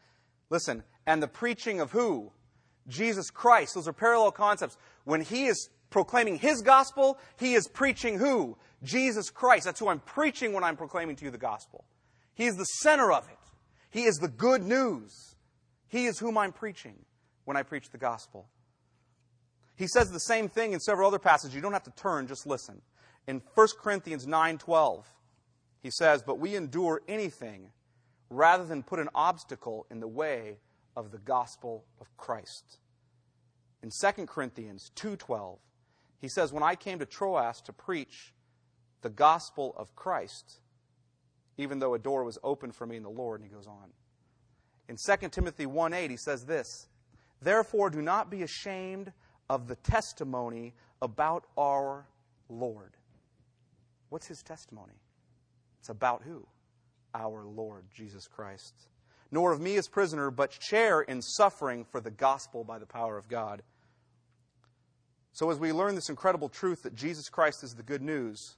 Listen, 0.49 0.83
and 1.05 1.21
the 1.21 1.27
preaching 1.27 1.79
of 1.79 1.91
who? 1.91 2.31
Jesus 2.87 3.29
Christ. 3.29 3.75
Those 3.75 3.87
are 3.87 3.93
parallel 3.93 4.31
concepts. 4.31 4.75
When 5.03 5.21
he 5.21 5.45
is 5.45 5.69
proclaiming 5.91 6.39
his 6.39 6.63
gospel, 6.63 7.19
he 7.39 7.53
is 7.53 7.67
preaching 7.67 8.17
who? 8.17 8.57
Jesus 8.83 9.29
Christ. 9.29 9.65
That's 9.65 9.79
who 9.79 9.87
I'm 9.87 9.99
preaching 9.99 10.53
when 10.53 10.63
I'm 10.63 10.77
proclaiming 10.77 11.15
to 11.17 11.25
you 11.25 11.31
the 11.31 11.37
gospel. 11.37 11.85
He 12.35 12.45
is 12.45 12.57
the 12.57 12.65
center 12.65 13.11
of 13.11 13.27
it. 13.29 13.37
He 13.89 14.03
is 14.03 14.17
the 14.17 14.27
good 14.27 14.63
news. 14.63 15.35
He 15.87 16.05
is 16.05 16.19
whom 16.19 16.37
I'm 16.37 16.51
preaching 16.51 17.05
when 17.45 17.55
I 17.57 17.63
preach 17.63 17.89
the 17.91 17.97
gospel. 17.97 18.49
He 19.75 19.87
says 19.87 20.11
the 20.11 20.19
same 20.19 20.49
thing 20.49 20.73
in 20.73 20.79
several 20.79 21.07
other 21.07 21.19
passages. 21.19 21.55
You 21.55 21.61
don't 21.61 21.73
have 21.73 21.83
to 21.83 21.91
turn, 21.91 22.27
just 22.27 22.45
listen. 22.45 22.81
In 23.27 23.41
1 23.55 23.67
Corinthians 23.79 24.27
9:12, 24.27 25.05
he 25.81 25.91
says, 25.91 26.23
"But 26.23 26.39
we 26.39 26.55
endure 26.55 27.01
anything 27.07 27.71
rather 28.29 28.65
than 28.65 28.83
put 28.83 28.99
an 28.99 29.09
obstacle 29.13 29.85
in 29.89 29.99
the 29.99 30.07
way 30.07 30.59
of 30.95 31.11
the 31.11 31.19
gospel 31.19 31.85
of 31.99 32.15
Christ." 32.17 32.79
In 33.81 33.91
2 33.91 34.27
Corinthians 34.27 34.91
2:12, 34.95 35.59
he 36.17 36.27
says, 36.27 36.53
"When 36.53 36.63
I 36.63 36.75
came 36.75 36.99
to 36.99 37.05
Troas 37.05 37.61
to 37.61 37.73
preach 37.73 38.32
the 39.03 39.09
gospel 39.09 39.73
of 39.77 39.95
Christ, 39.95 40.59
even 41.57 41.79
though 41.79 41.93
a 41.93 41.99
door 41.99 42.23
was 42.23 42.39
open 42.43 42.71
for 42.71 42.87
me 42.87 42.97
in 42.97 43.03
the 43.03 43.09
Lord. 43.09 43.41
And 43.41 43.49
he 43.49 43.55
goes 43.55 43.67
on. 43.67 43.91
In 44.89 44.97
2 44.97 45.29
Timothy 45.29 45.65
1 45.65 45.93
8, 45.93 46.09
he 46.09 46.17
says 46.17 46.45
this 46.45 46.87
Therefore, 47.41 47.89
do 47.89 48.01
not 48.01 48.31
be 48.31 48.41
ashamed 48.41 49.11
of 49.49 49.67
the 49.67 49.75
testimony 49.75 50.73
about 51.01 51.45
our 51.57 52.07
Lord. 52.49 52.93
What's 54.09 54.27
his 54.27 54.41
testimony? 54.41 54.93
It's 55.79 55.89
about 55.89 56.23
who? 56.23 56.47
Our 57.13 57.45
Lord 57.45 57.85
Jesus 57.93 58.27
Christ. 58.27 58.73
Nor 59.31 59.51
of 59.51 59.59
me 59.59 59.75
as 59.77 59.87
prisoner, 59.87 60.31
but 60.31 60.53
share 60.53 61.01
in 61.01 61.21
suffering 61.21 61.85
for 61.85 61.99
the 61.99 62.11
gospel 62.11 62.63
by 62.63 62.79
the 62.79 62.85
power 62.85 63.17
of 63.17 63.27
God. 63.27 63.63
So, 65.33 65.49
as 65.49 65.57
we 65.57 65.71
learn 65.71 65.95
this 65.95 66.09
incredible 66.09 66.47
truth 66.47 66.83
that 66.83 66.93
Jesus 66.93 67.27
Christ 67.27 67.63
is 67.63 67.73
the 67.73 67.81
good 67.81 68.03
news, 68.03 68.55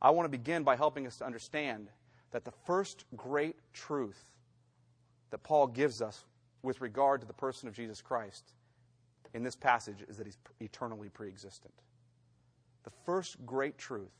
I 0.00 0.10
want 0.10 0.26
to 0.26 0.30
begin 0.30 0.62
by 0.62 0.76
helping 0.76 1.06
us 1.06 1.16
to 1.18 1.26
understand 1.26 1.88
that 2.32 2.44
the 2.44 2.52
first 2.66 3.04
great 3.16 3.56
truth 3.72 4.22
that 5.30 5.42
Paul 5.42 5.66
gives 5.66 6.02
us 6.02 6.24
with 6.62 6.80
regard 6.80 7.20
to 7.20 7.26
the 7.26 7.32
person 7.32 7.68
of 7.68 7.74
Jesus 7.74 8.00
Christ 8.00 8.52
in 9.34 9.42
this 9.42 9.56
passage 9.56 9.98
is 10.08 10.16
that 10.16 10.26
he's 10.26 10.38
eternally 10.60 11.08
preexistent. 11.08 11.74
The 12.84 12.90
first 13.04 13.44
great 13.44 13.78
truth 13.78 14.12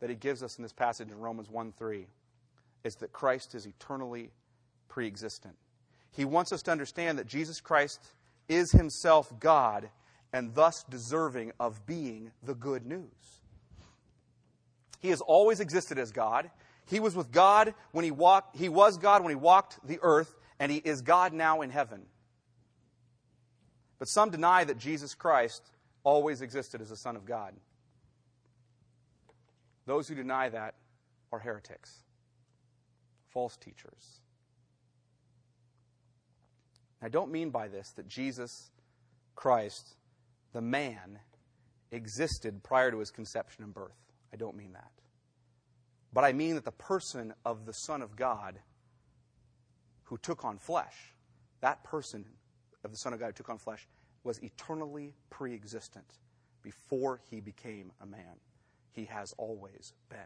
that 0.00 0.10
he 0.10 0.16
gives 0.16 0.42
us 0.42 0.58
in 0.58 0.62
this 0.62 0.72
passage 0.72 1.10
in 1.10 1.18
Romans 1.18 1.50
1 1.50 1.72
3 1.72 2.06
is 2.84 2.96
that 2.96 3.12
Christ 3.12 3.54
is 3.54 3.66
eternally 3.66 4.30
preexistent. 4.88 5.56
He 6.12 6.24
wants 6.24 6.52
us 6.52 6.62
to 6.62 6.70
understand 6.70 7.18
that 7.18 7.26
Jesus 7.26 7.60
Christ 7.60 8.00
is 8.48 8.70
himself 8.72 9.32
God 9.40 9.88
and 10.32 10.54
thus 10.54 10.84
deserving 10.88 11.52
of 11.58 11.86
being 11.86 12.30
the 12.42 12.54
good 12.54 12.86
news. 12.86 13.40
He 15.04 15.10
has 15.10 15.20
always 15.20 15.60
existed 15.60 15.98
as 15.98 16.12
God. 16.12 16.50
He 16.86 16.98
was 16.98 17.14
with 17.14 17.30
God 17.30 17.74
when 17.92 18.06
he 18.06 18.10
walked, 18.10 18.56
he 18.56 18.70
was 18.70 18.96
God 18.96 19.22
when 19.22 19.28
he 19.28 19.36
walked 19.36 19.86
the 19.86 19.98
earth, 20.00 20.34
and 20.58 20.72
he 20.72 20.78
is 20.78 21.02
God 21.02 21.34
now 21.34 21.60
in 21.60 21.68
heaven. 21.68 22.06
But 23.98 24.08
some 24.08 24.30
deny 24.30 24.64
that 24.64 24.78
Jesus 24.78 25.14
Christ 25.14 25.62
always 26.04 26.40
existed 26.40 26.80
as 26.80 26.88
the 26.88 26.96
Son 26.96 27.16
of 27.16 27.26
God. 27.26 27.52
Those 29.84 30.08
who 30.08 30.14
deny 30.14 30.48
that 30.48 30.74
are 31.30 31.38
heretics, 31.38 31.98
false 33.28 33.58
teachers. 33.58 34.22
I 37.02 37.10
don't 37.10 37.30
mean 37.30 37.50
by 37.50 37.68
this 37.68 37.90
that 37.96 38.08
Jesus 38.08 38.70
Christ, 39.34 39.96
the 40.54 40.62
man, 40.62 41.18
existed 41.92 42.62
prior 42.62 42.90
to 42.90 43.00
his 43.00 43.10
conception 43.10 43.64
and 43.64 43.74
birth. 43.74 44.03
I 44.34 44.36
don't 44.36 44.56
mean 44.56 44.72
that. 44.72 44.90
But 46.12 46.24
I 46.24 46.32
mean 46.32 46.56
that 46.56 46.64
the 46.64 46.72
person 46.72 47.32
of 47.44 47.66
the 47.66 47.72
Son 47.72 48.02
of 48.02 48.16
God 48.16 48.58
who 50.02 50.18
took 50.18 50.44
on 50.44 50.58
flesh, 50.58 51.14
that 51.60 51.84
person 51.84 52.24
of 52.82 52.90
the 52.90 52.96
Son 52.96 53.12
of 53.12 53.20
God 53.20 53.26
who 53.26 53.32
took 53.32 53.48
on 53.48 53.58
flesh, 53.58 53.86
was 54.24 54.42
eternally 54.42 55.14
pre 55.30 55.54
existent 55.54 56.18
before 56.62 57.20
he 57.30 57.40
became 57.40 57.92
a 58.00 58.06
man. 58.06 58.40
He 58.90 59.04
has 59.04 59.32
always 59.38 59.92
been. 60.08 60.18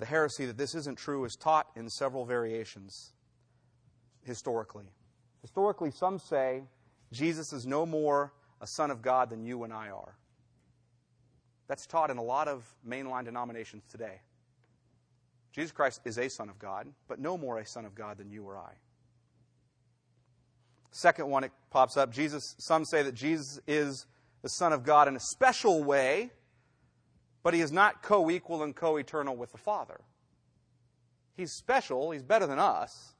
The 0.00 0.06
heresy 0.06 0.46
that 0.46 0.58
this 0.58 0.74
isn't 0.74 0.98
true 0.98 1.24
is 1.24 1.36
taught 1.36 1.68
in 1.76 1.88
several 1.88 2.24
variations 2.24 3.12
historically. 4.24 4.86
Historically, 5.42 5.92
some 5.92 6.18
say 6.18 6.64
Jesus 7.12 7.52
is 7.52 7.66
no 7.66 7.86
more 7.86 8.32
a 8.60 8.66
son 8.66 8.90
of 8.90 9.00
God 9.00 9.30
than 9.30 9.44
you 9.44 9.62
and 9.62 9.72
I 9.72 9.90
are. 9.90 10.16
That's 11.68 11.86
taught 11.86 12.10
in 12.10 12.18
a 12.18 12.22
lot 12.22 12.48
of 12.48 12.64
mainline 12.86 13.24
denominations 13.24 13.84
today. 13.90 14.20
Jesus 15.52 15.72
Christ 15.72 16.00
is 16.04 16.18
a 16.18 16.28
son 16.28 16.48
of 16.48 16.58
God, 16.58 16.88
but 17.08 17.18
no 17.18 17.36
more 17.36 17.58
a 17.58 17.66
son 17.66 17.84
of 17.84 17.94
God 17.94 18.18
than 18.18 18.30
you 18.30 18.44
or 18.44 18.56
I. 18.56 18.72
Second 20.92 21.28
one, 21.28 21.42
it 21.42 21.52
pops 21.70 21.96
up. 21.96 22.12
Jesus, 22.12 22.54
some 22.58 22.84
say 22.84 23.02
that 23.02 23.14
Jesus 23.14 23.58
is 23.66 24.06
the 24.42 24.48
Son 24.48 24.72
of 24.72 24.84
God 24.84 25.08
in 25.08 25.16
a 25.16 25.20
special 25.20 25.82
way, 25.82 26.30
but 27.42 27.54
he 27.54 27.60
is 27.60 27.72
not 27.72 28.02
co 28.02 28.30
equal 28.30 28.62
and 28.62 28.76
co 28.76 28.98
eternal 28.98 29.34
with 29.34 29.52
the 29.52 29.58
Father. 29.58 30.00
He's 31.34 31.52
special, 31.52 32.10
he's 32.10 32.22
better 32.22 32.46
than 32.46 32.58
us, 32.58 33.14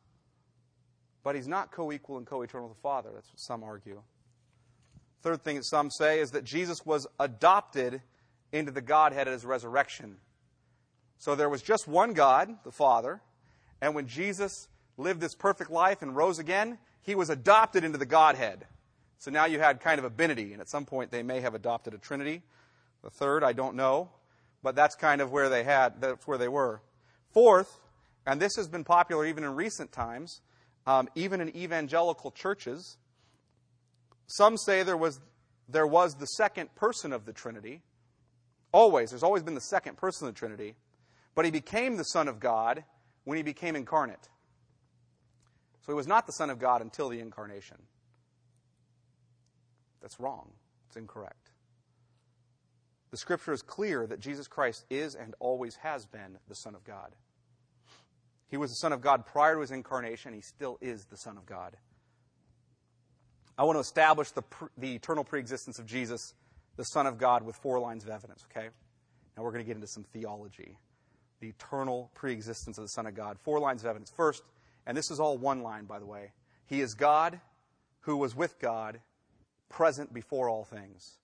but 1.24 1.34
he's 1.34 1.48
not 1.48 1.72
co 1.72 1.90
equal 1.92 2.18
and 2.18 2.26
co 2.26 2.42
eternal 2.42 2.68
with 2.68 2.76
the 2.76 2.82
Father. 2.82 3.10
That's 3.14 3.28
what 3.28 3.40
some 3.40 3.64
argue. 3.64 4.02
Third 5.22 5.42
thing 5.42 5.56
that 5.56 5.64
some 5.64 5.90
say 5.90 6.20
is 6.20 6.32
that 6.32 6.44
Jesus 6.44 6.84
was 6.84 7.06
adopted 7.18 8.02
into 8.52 8.70
the 8.70 8.80
Godhead 8.80 9.26
at 9.26 9.32
his 9.32 9.44
resurrection. 9.44 10.16
So 11.18 11.34
there 11.34 11.48
was 11.48 11.62
just 11.62 11.88
one 11.88 12.12
God, 12.12 12.50
the 12.64 12.72
Father, 12.72 13.20
and 13.80 13.94
when 13.94 14.06
Jesus 14.06 14.68
lived 14.96 15.20
this 15.20 15.34
perfect 15.34 15.70
life 15.70 16.02
and 16.02 16.14
rose 16.14 16.38
again, 16.38 16.78
he 17.00 17.14
was 17.14 17.30
adopted 17.30 17.82
into 17.82 17.98
the 17.98 18.06
Godhead. 18.06 18.66
So 19.18 19.30
now 19.30 19.46
you 19.46 19.58
had 19.58 19.80
kind 19.80 19.98
of 19.98 20.04
a 20.04 20.10
binity, 20.10 20.52
and 20.52 20.60
at 20.60 20.68
some 20.68 20.84
point 20.84 21.10
they 21.10 21.22
may 21.22 21.40
have 21.40 21.54
adopted 21.54 21.94
a 21.94 21.98
trinity. 21.98 22.42
The 23.02 23.10
third, 23.10 23.42
I 23.42 23.52
don't 23.52 23.76
know, 23.76 24.10
but 24.62 24.74
that's 24.74 24.94
kind 24.94 25.20
of 25.20 25.32
where 25.32 25.48
they 25.48 25.64
had, 25.64 26.00
that's 26.00 26.26
where 26.26 26.38
they 26.38 26.48
were. 26.48 26.82
Fourth, 27.32 27.80
and 28.26 28.40
this 28.40 28.56
has 28.56 28.68
been 28.68 28.84
popular 28.84 29.26
even 29.26 29.44
in 29.44 29.54
recent 29.54 29.90
times, 29.90 30.40
um, 30.86 31.08
even 31.14 31.40
in 31.40 31.56
evangelical 31.56 32.30
churches, 32.30 32.96
some 34.26 34.56
say 34.56 34.82
there 34.82 34.96
was, 34.96 35.20
there 35.68 35.86
was 35.86 36.14
the 36.14 36.26
second 36.26 36.74
person 36.74 37.12
of 37.12 37.26
the 37.26 37.32
Trinity. 37.32 37.82
Always, 38.72 39.10
there's 39.10 39.22
always 39.22 39.42
been 39.42 39.54
the 39.54 39.60
second 39.60 39.98
person 39.98 40.26
of 40.26 40.34
the 40.34 40.38
Trinity. 40.38 40.74
But 41.34 41.44
he 41.44 41.50
became 41.50 41.96
the 41.96 42.04
Son 42.04 42.28
of 42.28 42.40
God 42.40 42.84
when 43.24 43.36
he 43.36 43.42
became 43.42 43.76
incarnate. 43.76 44.28
So 45.80 45.92
he 45.92 45.94
was 45.94 46.06
not 46.06 46.26
the 46.26 46.32
Son 46.32 46.50
of 46.50 46.58
God 46.58 46.80
until 46.82 47.08
the 47.08 47.20
incarnation. 47.20 47.76
That's 50.00 50.20
wrong. 50.20 50.50
It's 50.88 50.96
incorrect. 50.96 51.50
The 53.10 53.16
scripture 53.16 53.52
is 53.52 53.62
clear 53.62 54.06
that 54.06 54.20
Jesus 54.20 54.48
Christ 54.48 54.84
is 54.90 55.14
and 55.14 55.34
always 55.38 55.76
has 55.76 56.06
been 56.06 56.38
the 56.48 56.54
Son 56.54 56.74
of 56.74 56.84
God. 56.84 57.14
He 58.48 58.56
was 58.56 58.70
the 58.70 58.76
Son 58.76 58.92
of 58.92 59.00
God 59.00 59.26
prior 59.26 59.54
to 59.54 59.60
his 59.60 59.70
incarnation. 59.70 60.34
He 60.34 60.40
still 60.40 60.78
is 60.80 61.06
the 61.06 61.16
Son 61.16 61.36
of 61.36 61.46
God. 61.46 61.76
I 63.56 63.64
want 63.64 63.76
to 63.76 63.80
establish 63.80 64.30
the, 64.30 64.42
the 64.76 64.94
eternal 64.94 65.24
preexistence 65.24 65.78
of 65.78 65.86
Jesus, 65.86 66.34
the 66.76 66.84
Son 66.84 67.06
of 67.06 67.18
God, 67.18 67.42
with 67.42 67.56
four 67.56 67.78
lines 67.78 68.04
of 68.04 68.10
evidence, 68.10 68.44
okay? 68.50 68.68
Now 69.36 69.42
we're 69.42 69.52
going 69.52 69.64
to 69.64 69.66
get 69.66 69.76
into 69.76 69.86
some 69.86 70.04
theology. 70.04 70.78
The 71.40 71.48
eternal 71.48 72.10
preexistence 72.14 72.78
of 72.78 72.84
the 72.84 72.88
Son 72.88 73.06
of 73.06 73.14
God. 73.14 73.38
Four 73.40 73.58
lines 73.58 73.82
of 73.82 73.88
evidence. 73.88 74.10
First, 74.10 74.42
and 74.86 74.96
this 74.96 75.10
is 75.10 75.20
all 75.20 75.38
one 75.38 75.62
line, 75.62 75.84
by 75.84 75.98
the 75.98 76.06
way. 76.06 76.32
He 76.66 76.80
is 76.80 76.94
God 76.94 77.40
who 78.00 78.16
was 78.16 78.34
with 78.34 78.58
God, 78.58 79.00
present 79.68 80.12
before 80.12 80.48
all 80.48 80.64
things. 80.64 81.18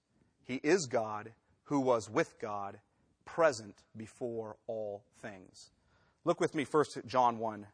He 0.45 0.57
is 0.63 0.87
God 0.87 1.33
who 1.65 1.81
was 1.81 2.09
with 2.09 2.39
God, 2.41 2.79
present 3.25 3.83
before 3.97 4.57
all 4.67 5.05
things. 5.21 5.71
Look 6.25 6.41
with 6.41 6.55
me 6.55 6.65
first 6.65 6.97
at 6.97 7.07
John 7.07 7.39
1. 7.39 7.67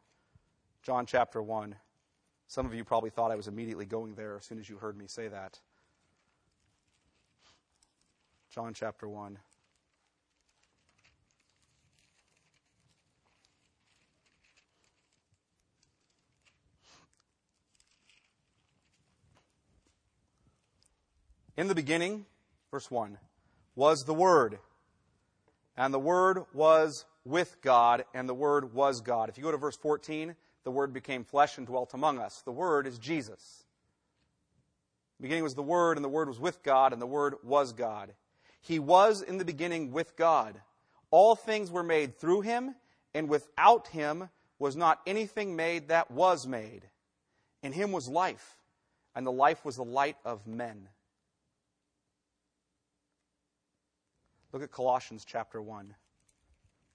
John 0.83 1.05
chapter 1.05 1.41
1. 1.41 1.75
Some 2.47 2.65
of 2.65 2.73
you 2.73 2.83
probably 2.83 3.09
thought 3.09 3.31
I 3.31 3.35
was 3.35 3.47
immediately 3.47 3.85
going 3.85 4.15
there 4.15 4.37
as 4.37 4.45
soon 4.45 4.59
as 4.59 4.69
you 4.69 4.77
heard 4.77 4.97
me 4.97 5.05
say 5.07 5.27
that. 5.27 5.59
John 8.55 8.73
chapter 8.73 9.05
1. 9.05 9.37
In 21.57 21.67
the 21.67 21.75
beginning, 21.75 22.25
verse 22.71 22.89
1, 22.89 23.17
was 23.75 24.05
the 24.05 24.13
Word. 24.13 24.59
And 25.75 25.93
the 25.93 25.99
Word 25.99 26.45
was 26.53 27.03
with 27.25 27.57
God, 27.61 28.05
and 28.13 28.29
the 28.29 28.33
Word 28.33 28.73
was 28.73 29.01
God. 29.01 29.27
If 29.27 29.37
you 29.37 29.43
go 29.43 29.51
to 29.51 29.57
verse 29.57 29.75
14, 29.75 30.33
the 30.63 30.71
Word 30.71 30.93
became 30.93 31.25
flesh 31.25 31.57
and 31.57 31.67
dwelt 31.67 31.93
among 31.93 32.19
us. 32.19 32.41
The 32.45 32.53
Word 32.53 32.87
is 32.87 32.99
Jesus. 32.99 33.65
The 35.17 35.23
beginning 35.23 35.43
was 35.43 35.55
the 35.55 35.61
Word, 35.61 35.97
and 35.97 36.05
the 36.05 36.09
Word 36.09 36.29
was 36.29 36.39
with 36.39 36.63
God, 36.63 36.93
and 36.93 37.01
the 37.01 37.05
Word 37.05 37.35
was 37.43 37.73
God. 37.73 38.13
He 38.65 38.79
was 38.79 39.21
in 39.21 39.37
the 39.37 39.45
beginning 39.45 39.91
with 39.91 40.15
God. 40.15 40.59
All 41.11 41.35
things 41.35 41.69
were 41.69 41.83
made 41.83 42.17
through 42.17 42.41
him, 42.41 42.73
and 43.13 43.29
without 43.29 43.89
him 43.89 44.29
was 44.57 44.75
not 44.75 45.01
anything 45.05 45.55
made 45.55 45.89
that 45.89 46.09
was 46.09 46.47
made. 46.47 46.81
In 47.61 47.73
him 47.73 47.91
was 47.91 48.07
life, 48.07 48.57
and 49.13 49.23
the 49.25 49.31
life 49.31 49.63
was 49.63 49.75
the 49.75 49.83
light 49.83 50.17
of 50.25 50.47
men. 50.47 50.89
Look 54.51 54.63
at 54.63 54.71
Colossians 54.71 55.25
chapter 55.25 55.61
1. 55.61 55.93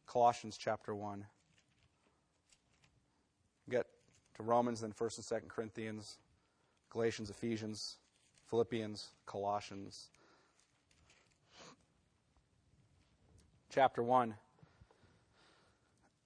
Colossians 0.09 0.56
chapter 0.56 0.92
1. 0.92 1.24
Get 3.68 3.87
to 4.35 4.42
Romans, 4.42 4.80
then 4.80 4.92
1st 4.92 5.30
and 5.30 5.42
2nd 5.42 5.48
Corinthians, 5.48 6.18
Galatians, 6.90 7.30
Ephesians, 7.30 7.98
Philippians, 8.46 9.11
Colossians. 9.24 10.09
Chapter 13.72 14.02
1, 14.02 14.35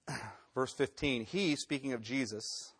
verse 0.55 0.73
15. 0.73 1.25
He, 1.25 1.55
speaking 1.55 1.93
of 1.93 2.01
Jesus, 2.01 2.73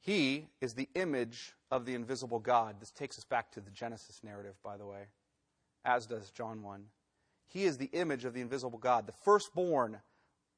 He 0.00 0.48
is 0.60 0.74
the 0.74 0.90
image 0.94 1.54
of 1.70 1.86
the 1.86 1.94
invisible 1.94 2.38
God. 2.38 2.76
This 2.78 2.90
takes 2.90 3.16
us 3.16 3.24
back 3.24 3.50
to 3.52 3.60
the 3.60 3.70
Genesis 3.70 4.20
narrative, 4.22 4.54
by 4.62 4.76
the 4.76 4.84
way, 4.84 5.06
as 5.82 6.04
does 6.04 6.30
John 6.30 6.62
1. 6.62 6.84
He 7.46 7.64
is 7.64 7.78
the 7.78 7.90
image 7.94 8.26
of 8.26 8.34
the 8.34 8.42
invisible 8.42 8.78
God, 8.78 9.06
the 9.06 9.14
firstborn 9.24 10.00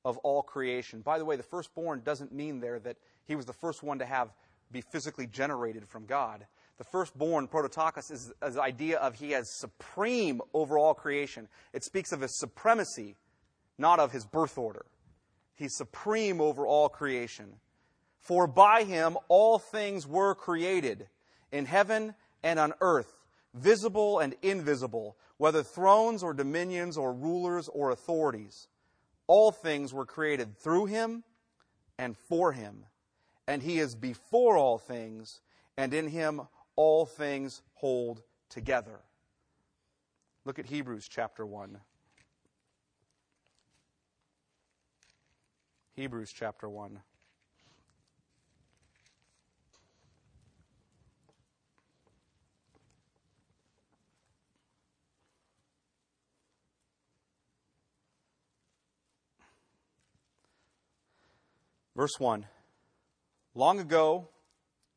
of 0.05 0.19
all 0.19 0.43
creation. 0.43 1.01
By 1.01 1.19
the 1.19 1.25
way, 1.25 1.37
the 1.37 1.45
firstborn 1.45 2.03
doesn't 2.05 2.33
mean 2.33 2.59
there 2.59 2.81
that 2.81 2.97
he 3.25 3.37
was 3.37 3.47
the 3.47 3.53
first 3.53 3.85
one 3.85 4.01
to 4.01 4.05
have 4.05 4.33
be 4.73 4.81
physically 4.81 5.29
generated 5.29 5.89
from 5.89 6.07
God. 6.07 6.47
The 6.79 6.85
firstborn, 6.85 7.49
prototokos, 7.49 8.11
is, 8.11 8.33
is 8.43 8.55
the 8.55 8.63
idea 8.63 8.99
of 8.99 9.17
he 9.17 9.33
has 9.33 9.59
supreme 9.59 10.41
over 10.55 10.79
all 10.79 10.95
creation. 10.95 11.49
It 11.73 11.85
speaks 11.85 12.13
of 12.13 12.21
his 12.21 12.39
supremacy, 12.39 13.17
not 13.79 13.99
of 13.99 14.13
his 14.13 14.25
birth 14.25 14.57
order. 14.57 14.87
He's 15.57 15.77
supreme 15.77 16.41
over 16.41 16.67
all 16.67 16.89
creation. 16.89 17.55
For 18.21 18.47
by 18.47 18.85
him 18.85 19.17
all 19.29 19.59
things 19.59 20.07
were 20.07 20.37
created, 20.37 21.09
in 21.51 21.67
heaven 21.67 22.15
and 22.45 22.61
on 22.61 22.75
earth, 22.81 23.13
visible 23.55 24.21
and 24.21 24.37
invisible, 24.43 25.17
whether 25.37 25.65
thrones 25.65 26.23
or 26.23 26.33
dominions 26.33 26.97
or 26.97 27.13
rulers 27.13 27.69
or 27.69 27.91
authorities. 27.91 28.69
All 29.27 29.51
things 29.51 29.93
were 29.93 30.07
created 30.07 30.57
through 30.57 30.87
him 30.87 31.25
and 31.99 32.17
for 32.17 32.53
him. 32.53 32.85
And 33.49 33.63
he 33.63 33.79
is 33.79 33.95
before 33.97 34.57
all 34.57 34.79
things, 34.79 35.41
and 35.77 35.93
in 35.93 36.09
him 36.09 36.43
all 36.79 37.05
things 37.05 37.61
hold 37.75 38.23
together. 38.49 39.01
Look 40.45 40.61
at 40.61 40.67
Hebrews 40.67 41.09
chapter 41.09 41.45
1. 41.45 41.77
Hebrews 45.97 46.33
chapter 46.33 46.69
1. 46.69 47.01
Verse 61.97 62.21
1 62.21 62.47
Long 63.57 63.81
ago, 63.81 64.29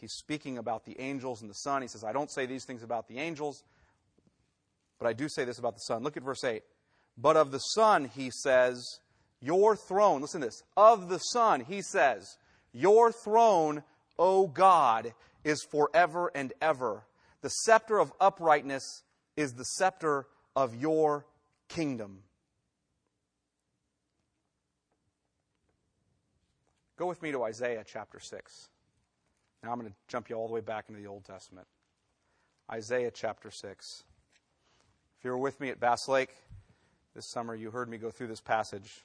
He's 0.00 0.14
speaking 0.14 0.56
about 0.56 0.86
the 0.86 0.98
angels 0.98 1.42
and 1.42 1.50
the 1.50 1.54
Son. 1.54 1.82
He 1.82 1.88
says, 1.88 2.04
I 2.04 2.12
don't 2.12 2.30
say 2.30 2.46
these 2.46 2.64
things 2.64 2.82
about 2.82 3.06
the 3.06 3.18
angels, 3.18 3.62
but 4.98 5.06
I 5.06 5.12
do 5.12 5.28
say 5.28 5.44
this 5.44 5.58
about 5.58 5.74
the 5.74 5.80
Son. 5.80 6.02
Look 6.02 6.16
at 6.16 6.22
verse 6.22 6.42
8. 6.42 6.62
But 7.18 7.36
of 7.36 7.50
the 7.50 7.58
Son, 7.58 8.06
he 8.06 8.30
says, 8.30 9.00
Your 9.40 9.76
throne, 9.76 10.22
listen 10.22 10.40
to 10.40 10.46
this. 10.46 10.62
Of 10.76 11.10
the 11.10 11.18
Son, 11.18 11.60
he 11.60 11.82
says, 11.82 12.38
Your 12.72 13.12
throne, 13.12 13.82
O 14.18 14.46
God, 14.46 15.12
is 15.44 15.62
forever 15.70 16.30
and 16.34 16.52
ever. 16.62 17.04
The 17.42 17.50
scepter 17.50 17.98
of 17.98 18.12
uprightness 18.20 19.02
is 19.36 19.52
the 19.52 19.64
scepter 19.64 20.26
of 20.56 20.74
your 20.74 21.26
kingdom. 21.68 22.22
Go 26.96 27.06
with 27.06 27.22
me 27.22 27.32
to 27.32 27.42
Isaiah 27.42 27.84
chapter 27.86 28.20
6. 28.20 28.68
Now 29.62 29.72
I'm 29.72 29.78
going 29.78 29.90
to 29.90 29.96
jump 30.08 30.30
you 30.30 30.36
all 30.36 30.46
the 30.46 30.54
way 30.54 30.60
back 30.60 30.86
into 30.88 31.00
the 31.00 31.06
Old 31.06 31.24
Testament. 31.24 31.66
Isaiah 32.72 33.10
chapter 33.10 33.50
6. 33.50 34.04
If 35.18 35.24
you 35.24 35.30
were 35.30 35.38
with 35.38 35.60
me 35.60 35.68
at 35.68 35.78
Bass 35.80 36.08
Lake 36.08 36.30
this 37.14 37.26
summer, 37.26 37.54
you 37.54 37.70
heard 37.70 37.88
me 37.88 37.98
go 37.98 38.10
through 38.10 38.28
this 38.28 38.40
passage. 38.40 39.04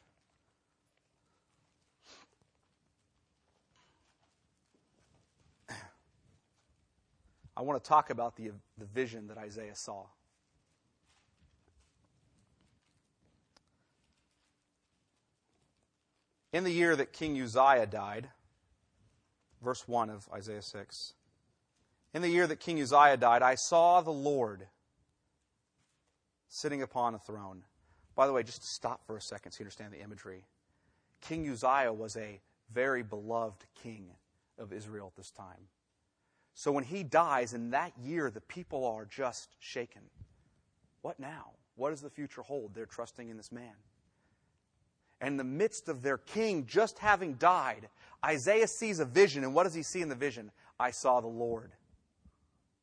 I 7.58 7.62
want 7.62 7.82
to 7.84 7.88
talk 7.88 8.10
about 8.10 8.36
the, 8.36 8.52
the 8.78 8.86
vision 8.86 9.28
that 9.28 9.38
Isaiah 9.38 9.76
saw. 9.76 10.06
In 16.54 16.63
the 16.63 16.72
year 16.72 16.96
that 16.96 17.12
King 17.12 17.41
Uzziah 17.41 17.88
died, 17.88 18.30
verse 19.65 19.88
1 19.88 20.10
of 20.10 20.30
Isaiah 20.34 20.62
6, 20.62 21.13
in 22.13 22.21
the 22.21 22.30
year 22.30 22.47
that 22.47 22.62
King 22.62 22.82
Uzziah 22.82 23.17
died, 23.17 23.41
I 23.41 23.56
saw 23.56 23.99
the 23.99 24.12
Lord 24.12 24.67
sitting 26.47 26.82
upon 26.82 27.15
a 27.15 27.19
throne. 27.19 27.63
By 28.15 28.28
the 28.28 28.32
way, 28.32 28.43
just 28.43 28.62
to 28.62 28.67
stop 28.67 29.06
for 29.06 29.17
a 29.17 29.21
second 29.21 29.51
so 29.51 29.58
you 29.60 29.63
understand 29.65 29.91
the 29.91 30.01
imagery. 30.01 30.45
King 31.19 31.49
Uzziah 31.49 31.91
was 31.91 32.15
a 32.15 32.39
very 32.71 33.04
beloved 33.04 33.65
king 33.84 34.12
of 34.58 34.71
Israel 34.71 35.08
at 35.08 35.17
this 35.17 35.32
time. 35.32 35.67
So 36.54 36.71
when 36.71 36.86
he 36.86 37.04
dies 37.04 37.54
in 37.54 37.71
that 37.71 37.91
year, 38.01 38.32
the 38.32 38.39
people 38.39 38.86
are 38.86 39.04
just 39.04 39.49
shaken. 39.60 40.04
What 41.01 41.19
now? 41.19 41.51
What 41.75 41.89
does 41.89 41.99
the 41.99 42.10
future 42.10 42.41
hold? 42.41 42.73
They're 42.73 42.86
trusting 42.86 43.28
in 43.28 43.36
this 43.36 43.51
man 43.51 43.73
and 45.21 45.34
in 45.34 45.38
the 45.38 45.43
midst 45.43 45.89
of 45.89 46.01
their 46.01 46.17
king 46.17 46.65
just 46.65 46.99
having 46.99 47.36
died, 47.36 47.89
Isaiah 48.26 48.68
sees 48.68 49.00
a 49.00 49.06
vision. 49.06 49.44
And 49.44 49.54
what 49.54 49.64
does 49.64 49.74
he 49.74 49.84
see 49.84 50.02
in 50.02 50.10
the 50.10 50.16
vision? 50.16 50.52
I 50.80 50.92
saw 50.92 51.22
the 51.22 51.28
Lord 51.28 51.72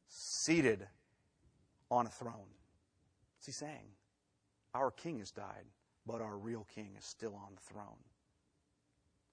seated 0.08 0.86
on 1.90 2.06
a 2.06 2.10
throne. 2.10 2.48
What's 3.36 3.46
he 3.46 3.52
saying? 3.52 3.88
Our 4.74 4.90
king 4.90 5.18
has 5.18 5.30
died, 5.30 5.66
but 6.06 6.20
our 6.20 6.36
real 6.36 6.66
king 6.74 6.90
is 6.98 7.04
still 7.04 7.34
on 7.34 7.54
the 7.54 7.60
throne. 7.60 7.98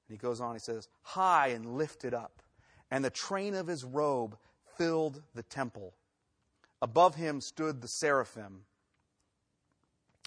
And 0.07 0.17
he 0.17 0.17
goes 0.17 0.41
on, 0.41 0.55
he 0.55 0.59
says, 0.59 0.89
High 1.01 1.49
and 1.49 1.77
lifted 1.77 2.13
up, 2.13 2.41
and 2.91 3.05
the 3.05 3.09
train 3.09 3.53
of 3.53 3.67
his 3.67 3.85
robe 3.85 4.37
filled 4.77 5.21
the 5.35 5.43
temple. 5.43 5.93
Above 6.81 7.15
him 7.15 7.39
stood 7.41 7.81
the 7.81 7.87
seraphim. 7.87 8.61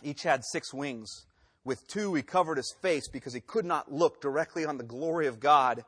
Each 0.03 0.23
had 0.23 0.45
six 0.45 0.73
wings. 0.73 1.27
With 1.65 1.87
two, 1.87 2.15
he 2.15 2.23
covered 2.23 2.57
his 2.57 2.75
face 2.83 3.09
because 3.09 3.33
he 3.33 3.41
could 3.41 3.65
not 3.65 3.93
look 3.93 4.21
directly 4.21 4.65
on 4.65 4.79
the 4.79 4.85
glory 4.85 5.27
of 5.27 5.39
God. 5.39 5.85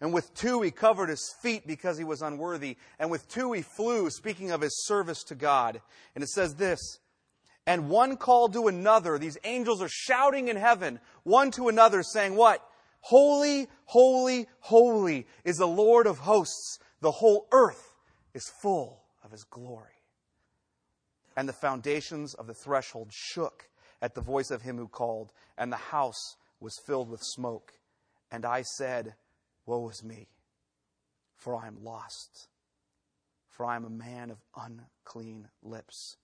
And 0.00 0.12
with 0.12 0.32
two, 0.34 0.62
he 0.62 0.70
covered 0.70 1.08
his 1.08 1.34
feet 1.42 1.66
because 1.66 1.98
he 1.98 2.04
was 2.04 2.22
unworthy. 2.22 2.76
And 2.98 3.10
with 3.10 3.28
two, 3.28 3.52
he 3.52 3.62
flew, 3.62 4.08
speaking 4.10 4.50
of 4.50 4.60
his 4.60 4.86
service 4.86 5.22
to 5.24 5.34
God. 5.34 5.80
And 6.14 6.22
it 6.22 6.30
says 6.30 6.54
this 6.54 6.80
And 7.66 7.90
one 7.90 8.16
called 8.16 8.54
to 8.54 8.68
another. 8.68 9.18
These 9.18 9.38
angels 9.44 9.82
are 9.82 9.88
shouting 9.90 10.48
in 10.48 10.56
heaven, 10.56 11.00
one 11.24 11.50
to 11.52 11.68
another, 11.68 12.02
saying, 12.02 12.34
What? 12.34 12.64
Holy, 13.00 13.68
holy, 13.84 14.48
holy 14.60 15.26
is 15.44 15.56
the 15.56 15.66
Lord 15.66 16.06
of 16.06 16.18
hosts. 16.18 16.78
The 17.00 17.10
whole 17.10 17.46
earth 17.52 17.94
is 18.34 18.50
full 18.62 19.02
of 19.22 19.30
his 19.30 19.44
glory. 19.44 19.92
And 21.36 21.48
the 21.48 21.52
foundations 21.52 22.34
of 22.34 22.46
the 22.46 22.54
threshold 22.54 23.08
shook 23.12 23.68
at 24.00 24.14
the 24.14 24.20
voice 24.20 24.50
of 24.50 24.62
him 24.62 24.76
who 24.76 24.88
called, 24.88 25.32
and 25.56 25.72
the 25.72 25.76
house 25.76 26.36
was 26.60 26.78
filled 26.86 27.10
with 27.10 27.22
smoke. 27.22 27.72
And 28.30 28.44
I 28.44 28.62
said, 28.62 29.14
Woe 29.66 29.88
is 29.88 30.02
me, 30.04 30.28
for 31.36 31.56
I 31.56 31.66
am 31.66 31.82
lost, 31.82 32.48
for 33.48 33.66
I 33.66 33.76
am 33.76 33.84
a 33.84 33.90
man 33.90 34.30
of 34.30 34.38
unclean 34.56 35.48
lips, 35.62 36.16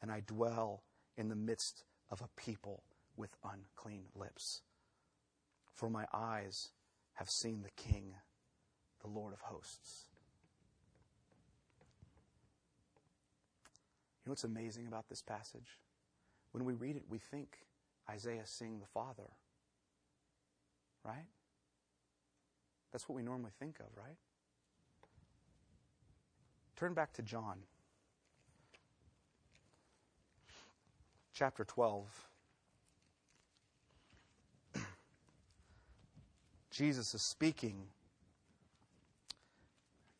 and 0.00 0.10
I 0.10 0.20
dwell 0.20 0.82
in 1.16 1.28
the 1.28 1.36
midst 1.36 1.84
of 2.10 2.20
a 2.20 2.40
people 2.40 2.82
with 3.16 3.30
unclean 3.44 4.04
lips. 4.14 4.62
For 5.74 5.90
my 5.90 6.04
eyes 6.12 6.70
have 7.14 7.28
seen 7.28 7.62
the 7.62 7.82
King, 7.82 8.14
the 9.02 9.08
Lord 9.08 9.32
of 9.32 9.40
hosts. 9.40 10.08
You 14.24 14.28
know 14.28 14.32
what's 14.32 14.44
amazing 14.44 14.86
about 14.86 15.08
this 15.08 15.22
passage? 15.22 15.78
When 16.52 16.64
we 16.64 16.74
read 16.74 16.96
it, 16.96 17.04
we 17.08 17.18
think 17.18 17.58
Isaiah 18.08 18.42
seeing 18.44 18.80
the 18.80 18.86
Father. 18.86 19.30
Right? 21.04 21.26
That's 22.92 23.08
what 23.08 23.16
we 23.16 23.22
normally 23.22 23.52
think 23.58 23.78
of, 23.78 23.86
right? 23.96 24.16
Turn 26.76 26.94
back 26.94 27.12
to 27.14 27.22
John. 27.22 27.58
Chapter 31.32 31.64
12. 31.64 32.26
Jesus 36.70 37.14
is 37.14 37.22
speaking 37.22 37.76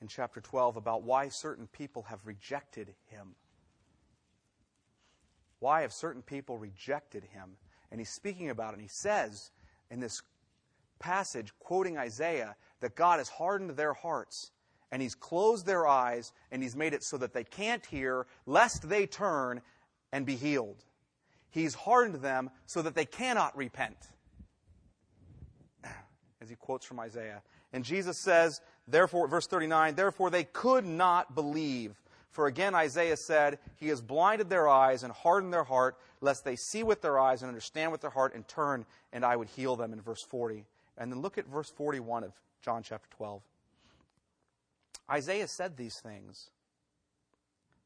in 0.00 0.08
chapter 0.08 0.40
12 0.40 0.76
about 0.76 1.02
why 1.02 1.28
certain 1.28 1.66
people 1.66 2.04
have 2.04 2.20
rejected 2.24 2.94
him. 3.06 3.34
Why 5.60 5.82
have 5.82 5.92
certain 5.92 6.22
people 6.22 6.58
rejected 6.58 7.24
him? 7.32 7.56
And 7.90 8.00
he's 8.00 8.10
speaking 8.10 8.50
about 8.50 8.70
it. 8.70 8.74
And 8.74 8.82
he 8.82 8.88
says 8.88 9.50
in 9.90 10.00
this 10.00 10.22
passage, 10.98 11.52
quoting 11.60 11.96
Isaiah, 11.96 12.56
that 12.80 12.96
God 12.96 13.18
has 13.18 13.28
hardened 13.28 13.70
their 13.70 13.94
hearts 13.94 14.50
And 14.92 15.00
he's 15.00 15.14
closed 15.14 15.66
their 15.66 15.86
eyes 15.86 16.32
and 16.50 16.62
he's 16.62 16.74
made 16.74 16.94
it 16.94 17.04
so 17.04 17.16
that 17.18 17.32
they 17.32 17.44
can't 17.44 17.84
hear, 17.86 18.26
lest 18.46 18.88
they 18.88 19.06
turn 19.06 19.62
and 20.12 20.26
be 20.26 20.34
healed. 20.34 20.84
He's 21.50 21.74
hardened 21.74 22.22
them 22.22 22.50
so 22.66 22.82
that 22.82 22.94
they 22.94 23.04
cannot 23.04 23.56
repent. 23.56 23.96
As 26.40 26.48
he 26.48 26.56
quotes 26.56 26.86
from 26.86 26.98
Isaiah. 26.98 27.42
And 27.72 27.84
Jesus 27.84 28.18
says, 28.18 28.60
therefore, 28.88 29.28
verse 29.28 29.46
39, 29.46 29.94
therefore 29.94 30.30
they 30.30 30.44
could 30.44 30.84
not 30.84 31.34
believe. 31.34 31.94
For 32.30 32.46
again, 32.46 32.74
Isaiah 32.74 33.16
said, 33.16 33.58
He 33.76 33.88
has 33.88 34.00
blinded 34.00 34.48
their 34.48 34.68
eyes 34.68 35.02
and 35.02 35.12
hardened 35.12 35.52
their 35.52 35.64
heart, 35.64 35.96
lest 36.20 36.44
they 36.44 36.56
see 36.56 36.82
with 36.82 37.02
their 37.02 37.18
eyes 37.18 37.42
and 37.42 37.48
understand 37.48 37.90
with 37.90 38.00
their 38.00 38.10
heart 38.10 38.34
and 38.34 38.46
turn, 38.46 38.86
and 39.12 39.24
I 39.24 39.36
would 39.36 39.48
heal 39.48 39.76
them, 39.76 39.92
in 39.92 40.00
verse 40.00 40.22
40. 40.22 40.64
And 40.96 41.10
then 41.10 41.20
look 41.20 41.38
at 41.38 41.46
verse 41.46 41.70
41 41.70 42.24
of 42.24 42.32
John 42.62 42.82
chapter 42.82 43.08
12. 43.16 43.42
Isaiah 45.10 45.48
said 45.48 45.76
these 45.76 45.98
things 45.98 46.50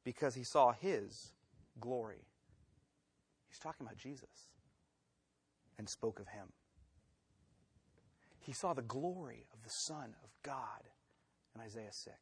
because 0.04 0.35
he 0.35 0.44
saw 0.44 0.72
his 0.72 1.33
glory. 1.80 2.26
He's 3.48 3.59
talking 3.59 3.87
about 3.87 3.96
Jesus 3.96 4.48
and 5.78 5.88
spoke 5.88 6.20
of 6.20 6.28
him. 6.28 6.48
He 8.40 8.52
saw 8.52 8.74
the 8.74 8.83
glory 8.83 9.46
of 9.54 9.62
the 9.62 9.70
Son 9.70 10.14
of 10.22 10.30
God 10.42 10.83
in 11.54 11.62
Isaiah 11.62 11.92
6. 11.92 12.14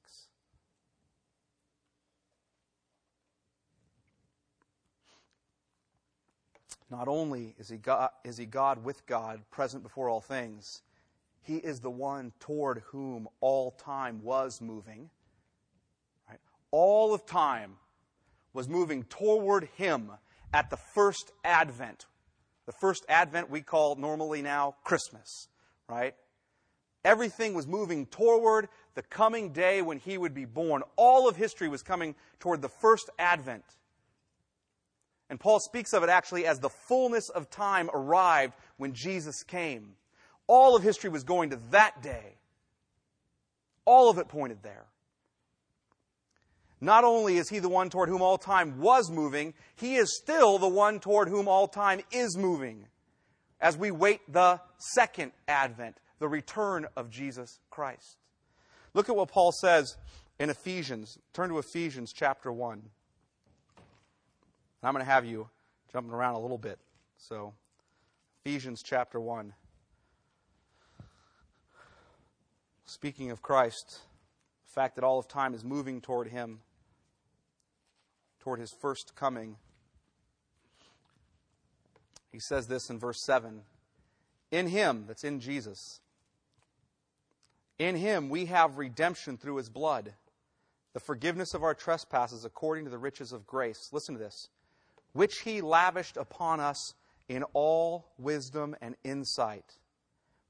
Not 6.92 7.08
only 7.08 7.54
is 7.58 7.70
he, 7.70 7.78
God, 7.78 8.10
is 8.22 8.36
he 8.36 8.44
God 8.44 8.84
with 8.84 9.06
God, 9.06 9.40
present 9.50 9.82
before 9.82 10.10
all 10.10 10.20
things, 10.20 10.82
he 11.40 11.56
is 11.56 11.80
the 11.80 11.90
one 11.90 12.34
toward 12.38 12.82
whom 12.88 13.28
all 13.40 13.70
time 13.70 14.22
was 14.22 14.60
moving. 14.60 15.08
Right? 16.28 16.38
All 16.70 17.14
of 17.14 17.24
time 17.24 17.76
was 18.52 18.68
moving 18.68 19.04
toward 19.04 19.70
him 19.78 20.10
at 20.52 20.68
the 20.68 20.76
first 20.76 21.32
advent. 21.42 22.04
The 22.66 22.72
first 22.72 23.06
advent 23.08 23.48
we 23.48 23.62
call 23.62 23.96
normally 23.96 24.42
now 24.42 24.74
Christmas, 24.84 25.48
right? 25.88 26.14
Everything 27.06 27.54
was 27.54 27.66
moving 27.66 28.04
toward 28.04 28.68
the 28.94 29.02
coming 29.02 29.54
day 29.54 29.80
when 29.80 29.98
he 29.98 30.18
would 30.18 30.34
be 30.34 30.44
born. 30.44 30.82
All 30.96 31.26
of 31.26 31.36
history 31.36 31.68
was 31.68 31.82
coming 31.82 32.14
toward 32.38 32.60
the 32.60 32.68
first 32.68 33.08
advent. 33.18 33.64
And 35.32 35.40
Paul 35.40 35.60
speaks 35.60 35.94
of 35.94 36.02
it 36.02 36.10
actually 36.10 36.44
as 36.44 36.58
the 36.58 36.68
fullness 36.68 37.30
of 37.30 37.48
time 37.48 37.88
arrived 37.94 38.52
when 38.76 38.92
Jesus 38.92 39.42
came. 39.42 39.94
All 40.46 40.76
of 40.76 40.82
history 40.82 41.08
was 41.08 41.24
going 41.24 41.48
to 41.48 41.58
that 41.70 42.02
day. 42.02 42.34
All 43.86 44.10
of 44.10 44.18
it 44.18 44.28
pointed 44.28 44.62
there. 44.62 44.84
Not 46.82 47.04
only 47.04 47.38
is 47.38 47.48
he 47.48 47.60
the 47.60 47.70
one 47.70 47.88
toward 47.88 48.10
whom 48.10 48.20
all 48.20 48.36
time 48.36 48.78
was 48.78 49.10
moving, 49.10 49.54
he 49.74 49.94
is 49.94 50.18
still 50.22 50.58
the 50.58 50.68
one 50.68 51.00
toward 51.00 51.28
whom 51.28 51.48
all 51.48 51.66
time 51.66 52.02
is 52.10 52.36
moving 52.36 52.84
as 53.58 53.74
we 53.74 53.90
wait 53.90 54.20
the 54.30 54.60
second 54.76 55.32
advent, 55.48 55.96
the 56.18 56.28
return 56.28 56.86
of 56.94 57.08
Jesus 57.08 57.58
Christ. 57.70 58.18
Look 58.92 59.08
at 59.08 59.16
what 59.16 59.30
Paul 59.30 59.52
says 59.52 59.96
in 60.38 60.50
Ephesians. 60.50 61.16
Turn 61.32 61.48
to 61.48 61.58
Ephesians 61.58 62.12
chapter 62.12 62.52
1. 62.52 62.82
And 64.82 64.88
I'm 64.88 64.94
going 64.94 65.04
to 65.04 65.10
have 65.10 65.24
you 65.24 65.48
jumping 65.92 66.12
around 66.12 66.34
a 66.34 66.40
little 66.40 66.58
bit. 66.58 66.78
So, 67.16 67.54
Ephesians 68.44 68.82
chapter 68.82 69.20
1. 69.20 69.52
Speaking 72.84 73.30
of 73.30 73.42
Christ, 73.42 74.00
the 74.66 74.72
fact 74.72 74.96
that 74.96 75.04
all 75.04 75.20
of 75.20 75.28
time 75.28 75.54
is 75.54 75.62
moving 75.64 76.00
toward 76.00 76.28
Him, 76.28 76.60
toward 78.40 78.58
His 78.58 78.72
first 78.72 79.14
coming. 79.14 79.56
He 82.32 82.40
says 82.40 82.66
this 82.66 82.90
in 82.90 82.98
verse 82.98 83.22
7 83.22 83.62
In 84.50 84.66
Him, 84.66 85.04
that's 85.06 85.22
in 85.22 85.38
Jesus, 85.38 86.00
in 87.78 87.94
Him 87.94 88.28
we 88.28 88.46
have 88.46 88.78
redemption 88.78 89.36
through 89.36 89.56
His 89.56 89.68
blood, 89.68 90.14
the 90.92 91.00
forgiveness 91.00 91.54
of 91.54 91.62
our 91.62 91.74
trespasses 91.74 92.44
according 92.44 92.84
to 92.84 92.90
the 92.90 92.98
riches 92.98 93.32
of 93.32 93.46
grace. 93.46 93.90
Listen 93.92 94.16
to 94.16 94.20
this 94.20 94.48
which 95.12 95.40
he 95.40 95.60
lavished 95.60 96.16
upon 96.16 96.60
us 96.60 96.94
in 97.28 97.42
all 97.52 98.12
wisdom 98.18 98.74
and 98.80 98.96
insight, 99.04 99.78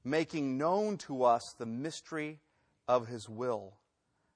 making 0.03 0.57
known 0.57 0.97
to 0.97 1.23
us 1.23 1.53
the 1.57 1.65
mystery 1.65 2.39
of 2.87 3.07
his 3.07 3.29
will, 3.29 3.73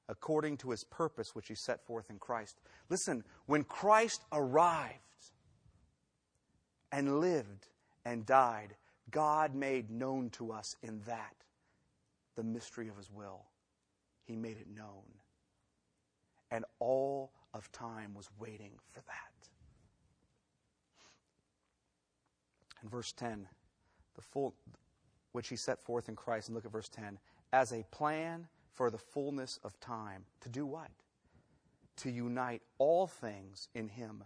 according 0.08 0.58
to 0.58 0.72
his 0.72 0.84
purpose 0.84 1.36
which 1.36 1.48
he 1.48 1.56
set 1.56 1.86
forth 1.86 2.10
in 2.10 2.20
Christ. 2.20 2.58
Listen, 2.90 3.24
when 3.46 3.64
Christ 3.64 4.22
arrived 4.32 4.94
and 6.92 7.20
lived 7.20 7.68
and 8.06 8.26
died, 8.26 8.76
God 9.12 9.56
made 9.56 9.90
known 9.90 10.30
to 10.32 10.52
us 10.52 10.76
in 10.82 11.02
that 11.06 11.36
the 12.36 12.44
mystery 12.44 12.88
of 12.88 12.98
his 12.98 13.12
will. 13.12 13.42
He 14.26 14.36
made 14.36 14.58
it 14.58 14.68
known. 14.74 15.04
And 16.52 16.64
all 16.80 17.32
of 17.54 17.72
time 17.72 18.14
was 18.14 18.30
waiting 18.40 18.72
for 18.94 19.02
that. 19.02 19.37
In 22.88 22.92
verse 22.92 23.12
10, 23.12 23.46
the 24.16 24.22
full, 24.22 24.56
which 25.34 25.50
he 25.50 25.58
set 25.58 25.84
forth 25.84 26.08
in 26.08 26.16
Christ, 26.16 26.48
and 26.48 26.56
look 26.56 26.64
at 26.64 26.72
verse 26.72 26.88
10, 26.88 27.20
as 27.52 27.74
a 27.74 27.84
plan 27.92 28.48
for 28.72 28.90
the 28.90 28.98
fullness 28.98 29.60
of 29.66 29.78
time. 29.82 30.24
To 30.40 30.48
do 30.48 30.66
what? 30.66 30.90
To 31.98 32.10
unite 32.10 32.62
all 32.78 33.06
things 33.06 33.68
in 33.76 33.90
him, 33.90 34.24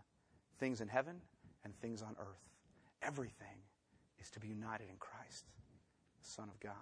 things 0.59 0.79
in 0.79 0.89
heaven 0.89 1.21
and 1.63 1.75
things 1.79 2.03
on 2.03 2.15
earth. 2.19 2.51
Everything 3.01 3.63
is 4.19 4.29
to 4.29 4.39
be 4.39 4.47
united 4.47 4.87
in 4.91 4.97
Christ, 4.99 5.45
the 6.21 6.29
Son 6.29 6.47
of 6.47 6.59
God. 6.59 6.73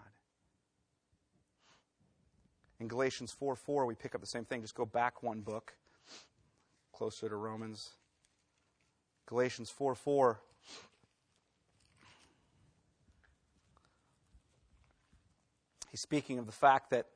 In 2.81 2.89
Galatians 2.89 3.31
4 3.31 3.55
4, 3.55 3.85
we 3.85 3.95
pick 3.95 4.15
up 4.15 4.19
the 4.19 4.27
same 4.27 4.43
thing. 4.43 4.63
Just 4.63 4.75
go 4.75 4.85
back 4.85 5.23
one 5.23 5.39
book, 5.39 5.77
closer 6.91 7.29
to 7.29 7.37
Romans. 7.37 7.91
Galatians 9.27 9.69
4 9.69 9.95
4. 9.95 10.41
He's 15.91 16.01
speaking 16.01 16.39
of 16.39 16.45
the 16.45 16.51
fact 16.51 16.91
that 16.91 17.07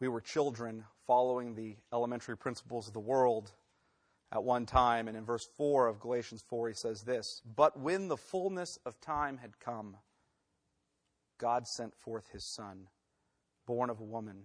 we 0.00 0.08
were 0.08 0.20
children 0.20 0.84
following 1.06 1.54
the 1.54 1.76
elementary 1.92 2.36
principles 2.36 2.88
of 2.88 2.92
the 2.92 3.00
world 3.00 3.52
at 4.32 4.42
one 4.42 4.66
time. 4.66 5.06
And 5.06 5.16
in 5.16 5.24
verse 5.24 5.48
4 5.56 5.86
of 5.86 6.00
Galatians 6.00 6.42
4, 6.48 6.68
he 6.68 6.74
says 6.74 7.02
this 7.02 7.40
But 7.54 7.78
when 7.78 8.08
the 8.08 8.16
fullness 8.16 8.78
of 8.84 9.00
time 9.00 9.38
had 9.38 9.60
come, 9.60 9.96
God 11.38 11.68
sent 11.68 11.94
forth 11.94 12.30
his 12.32 12.44
Son, 12.44 12.88
born 13.66 13.90
of 13.90 14.00
a 14.00 14.04
woman, 14.04 14.44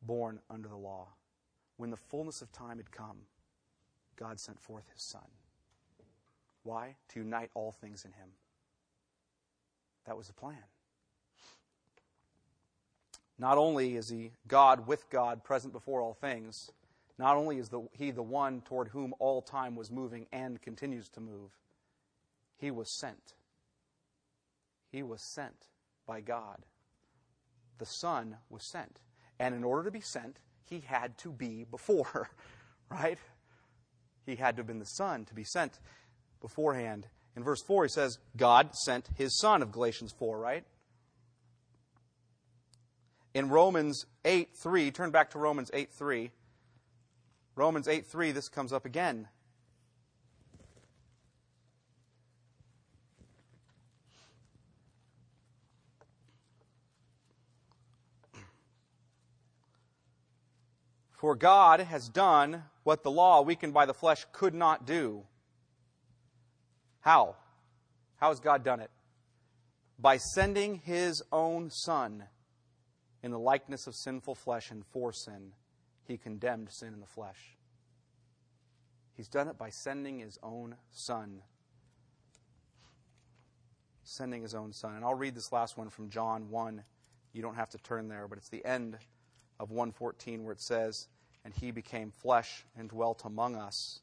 born 0.00 0.40
under 0.48 0.68
the 0.68 0.76
law. 0.76 1.08
When 1.76 1.90
the 1.90 1.96
fullness 1.96 2.42
of 2.42 2.52
time 2.52 2.76
had 2.76 2.92
come, 2.92 3.18
God 4.16 4.38
sent 4.38 4.60
forth 4.60 4.88
his 4.92 5.02
Son. 5.02 5.26
Why? 6.62 6.94
To 7.08 7.20
unite 7.20 7.50
all 7.54 7.72
things 7.72 8.04
in 8.04 8.12
him. 8.12 8.28
That 10.06 10.16
was 10.16 10.26
the 10.26 10.32
plan. 10.32 10.64
Not 13.38 13.58
only 13.58 13.96
is 13.96 14.08
he 14.08 14.32
God 14.46 14.86
with 14.86 15.08
God, 15.10 15.42
present 15.42 15.72
before 15.72 16.00
all 16.00 16.14
things, 16.14 16.70
not 17.18 17.36
only 17.36 17.58
is 17.58 17.68
the, 17.68 17.82
he 17.92 18.10
the 18.10 18.22
one 18.22 18.60
toward 18.62 18.88
whom 18.88 19.14
all 19.18 19.42
time 19.42 19.74
was 19.76 19.90
moving 19.90 20.26
and 20.32 20.60
continues 20.60 21.08
to 21.10 21.20
move, 21.20 21.50
he 22.56 22.70
was 22.70 22.88
sent. 22.88 23.34
He 24.90 25.02
was 25.02 25.22
sent 25.22 25.68
by 26.06 26.20
God. 26.20 26.58
The 27.78 27.86
Son 27.86 28.36
was 28.50 28.62
sent. 28.62 29.00
And 29.38 29.54
in 29.54 29.64
order 29.64 29.84
to 29.84 29.90
be 29.90 30.00
sent, 30.00 30.38
he 30.64 30.80
had 30.80 31.18
to 31.18 31.32
be 31.32 31.64
before, 31.64 32.30
right? 32.90 33.18
He 34.24 34.36
had 34.36 34.56
to 34.56 34.60
have 34.60 34.66
been 34.66 34.78
the 34.78 34.84
Son 34.84 35.24
to 35.24 35.34
be 35.34 35.44
sent 35.44 35.80
beforehand. 36.40 37.08
In 37.36 37.42
verse 37.42 37.62
4, 37.62 37.84
he 37.84 37.88
says, 37.88 38.18
God 38.36 38.74
sent 38.74 39.08
his 39.16 39.38
Son 39.38 39.62
of 39.62 39.72
Galatians 39.72 40.14
4, 40.18 40.38
right? 40.38 40.64
In 43.34 43.48
Romans 43.48 44.04
8 44.24 44.54
3, 44.54 44.90
turn 44.90 45.10
back 45.10 45.30
to 45.30 45.38
Romans 45.38 45.70
8 45.72 45.90
3. 45.90 46.30
Romans 47.54 47.88
8 47.88 48.06
3, 48.06 48.32
this 48.32 48.48
comes 48.48 48.72
up 48.72 48.84
again. 48.84 49.28
For 61.22 61.36
God 61.36 61.80
has 61.80 62.08
done 62.08 62.64
what 62.82 63.04
the 63.04 63.10
law, 63.10 63.42
weakened 63.42 63.72
by 63.72 63.86
the 63.86 63.94
flesh, 63.94 64.26
could 64.32 64.54
not 64.54 64.84
do 64.84 65.22
how? 67.02 67.36
How 68.16 68.28
has 68.30 68.40
God 68.40 68.64
done 68.64 68.80
it? 68.80 68.90
By 69.98 70.16
sending 70.16 70.76
his 70.76 71.22
own 71.30 71.70
Son 71.70 72.24
in 73.22 73.30
the 73.30 73.38
likeness 73.38 73.86
of 73.86 73.94
sinful 73.94 74.36
flesh 74.36 74.70
and 74.70 74.84
for 74.86 75.12
sin, 75.12 75.52
he 76.06 76.16
condemned 76.16 76.70
sin 76.70 76.94
in 76.94 77.00
the 77.00 77.06
flesh. 77.06 77.56
He's 79.16 79.28
done 79.28 79.48
it 79.48 79.58
by 79.58 79.70
sending 79.70 80.18
his 80.18 80.38
own 80.42 80.76
son. 80.90 81.42
Sending 84.04 84.42
his 84.42 84.54
own 84.54 84.72
son. 84.72 84.96
And 84.96 85.04
I'll 85.04 85.14
read 85.14 85.34
this 85.34 85.52
last 85.52 85.76
one 85.76 85.90
from 85.90 86.08
John 86.08 86.50
1. 86.50 86.82
You 87.32 87.42
don't 87.42 87.54
have 87.54 87.70
to 87.70 87.78
turn 87.78 88.08
there, 88.08 88.26
but 88.26 88.38
it's 88.38 88.48
the 88.48 88.64
end 88.64 88.96
of 89.60 89.70
114 89.70 90.44
where 90.44 90.52
it 90.52 90.60
says, 90.60 91.08
And 91.44 91.54
he 91.54 91.70
became 91.70 92.10
flesh 92.10 92.64
and 92.76 92.88
dwelt 92.88 93.22
among 93.24 93.56
us. 93.56 94.00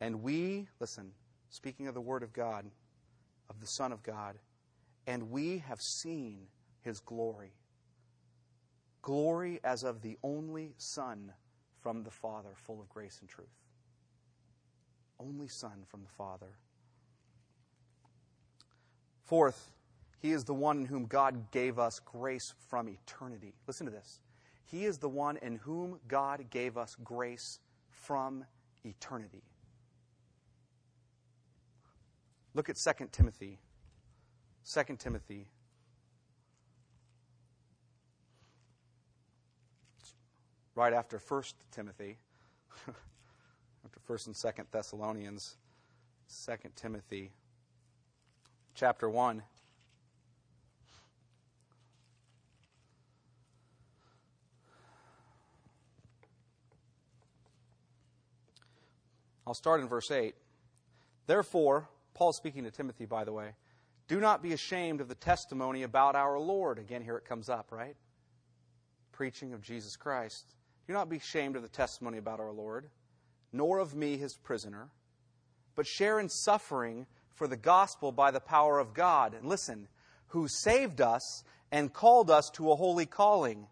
And 0.00 0.22
we, 0.22 0.68
listen, 0.80 1.12
speaking 1.54 1.86
of 1.86 1.94
the 1.94 2.00
Word 2.00 2.24
of 2.24 2.32
God, 2.32 2.64
of 3.48 3.60
the 3.60 3.66
Son 3.66 3.92
of 3.92 4.02
God, 4.02 4.34
and 5.06 5.30
we 5.30 5.58
have 5.58 5.80
seen 5.80 6.48
his 6.80 6.98
glory. 6.98 7.52
Glory 9.02 9.60
as 9.62 9.84
of 9.84 10.02
the 10.02 10.18
only 10.24 10.72
Son 10.78 11.32
from 11.80 12.02
the 12.02 12.10
Father, 12.10 12.48
full 12.56 12.80
of 12.80 12.88
grace 12.88 13.18
and 13.20 13.28
truth. 13.28 13.46
Only 15.20 15.46
Son 15.46 15.84
from 15.86 16.02
the 16.02 16.08
Father. 16.08 16.58
Fourth, 19.22 19.70
he 20.18 20.32
is 20.32 20.42
the 20.42 20.54
one 20.54 20.78
in 20.78 20.86
whom 20.86 21.06
God 21.06 21.52
gave 21.52 21.78
us 21.78 22.00
grace 22.00 22.52
from 22.68 22.88
eternity. 22.88 23.54
Listen 23.68 23.86
to 23.86 23.92
this. 23.92 24.18
He 24.64 24.86
is 24.86 24.98
the 24.98 25.08
one 25.08 25.36
in 25.36 25.56
whom 25.56 26.00
God 26.08 26.50
gave 26.50 26.76
us 26.76 26.96
grace 27.04 27.60
from 27.90 28.44
eternity. 28.84 29.44
Look 32.54 32.68
at 32.68 32.76
2 32.76 33.08
Timothy. 33.10 33.58
2 34.72 34.96
Timothy. 34.96 35.48
Right 40.76 40.92
after 40.92 41.18
1 41.18 41.42
Timothy. 41.72 42.16
after 43.84 44.00
1st 44.08 44.26
and 44.26 44.34
2nd 44.36 44.64
Thessalonians. 44.70 45.56
2 46.46 46.52
Timothy. 46.76 47.32
Chapter 48.74 49.10
1. 49.10 49.42
I'll 59.46 59.54
start 59.54 59.80
in 59.80 59.88
verse 59.88 60.10
8. 60.10 60.34
Therefore, 61.26 61.88
Paul 62.14 62.32
speaking 62.32 62.64
to 62.64 62.70
Timothy, 62.70 63.06
by 63.06 63.24
the 63.24 63.32
way, 63.32 63.50
do 64.06 64.20
not 64.20 64.42
be 64.42 64.52
ashamed 64.52 65.00
of 65.00 65.08
the 65.08 65.14
testimony 65.14 65.82
about 65.82 66.14
our 66.14 66.38
Lord. 66.38 66.78
Again, 66.78 67.02
here 67.02 67.16
it 67.16 67.24
comes 67.24 67.48
up, 67.48 67.72
right? 67.72 67.96
Preaching 69.12 69.52
of 69.52 69.62
Jesus 69.62 69.96
Christ. 69.96 70.54
Do 70.86 70.92
not 70.92 71.08
be 71.08 71.16
ashamed 71.16 71.56
of 71.56 71.62
the 71.62 71.68
testimony 71.68 72.18
about 72.18 72.40
our 72.40 72.52
Lord, 72.52 72.88
nor 73.52 73.78
of 73.78 73.94
me, 73.94 74.16
his 74.16 74.36
prisoner, 74.36 74.90
but 75.74 75.86
share 75.86 76.20
in 76.20 76.28
suffering 76.28 77.06
for 77.34 77.48
the 77.48 77.56
gospel 77.56 78.12
by 78.12 78.30
the 78.30 78.40
power 78.40 78.78
of 78.78 78.94
God. 78.94 79.34
And 79.34 79.48
listen, 79.48 79.88
who 80.28 80.46
saved 80.48 81.00
us 81.00 81.42
and 81.72 81.92
called 81.92 82.30
us 82.30 82.50
to 82.50 82.70
a 82.70 82.76
holy 82.76 83.06
calling, 83.06 83.66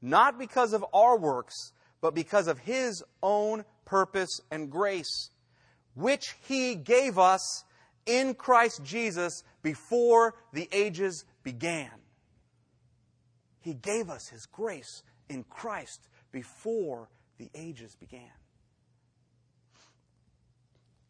not 0.00 0.38
because 0.38 0.72
of 0.72 0.84
our 0.94 1.18
works, 1.18 1.72
but 2.00 2.14
because 2.14 2.46
of 2.46 2.60
his 2.60 3.02
own 3.22 3.64
purpose 3.84 4.40
and 4.50 4.70
grace, 4.70 5.30
which 5.94 6.36
he 6.42 6.74
gave 6.74 7.18
us 7.18 7.64
in 8.06 8.34
Christ 8.34 8.82
Jesus 8.84 9.44
before 9.62 10.34
the 10.52 10.68
ages 10.72 11.24
began. 11.42 11.90
He 13.60 13.74
gave 13.74 14.10
us 14.10 14.28
His 14.28 14.46
grace 14.46 15.02
in 15.28 15.44
Christ 15.44 16.08
before 16.32 17.08
the 17.38 17.50
ages 17.54 17.96
began. 17.96 18.30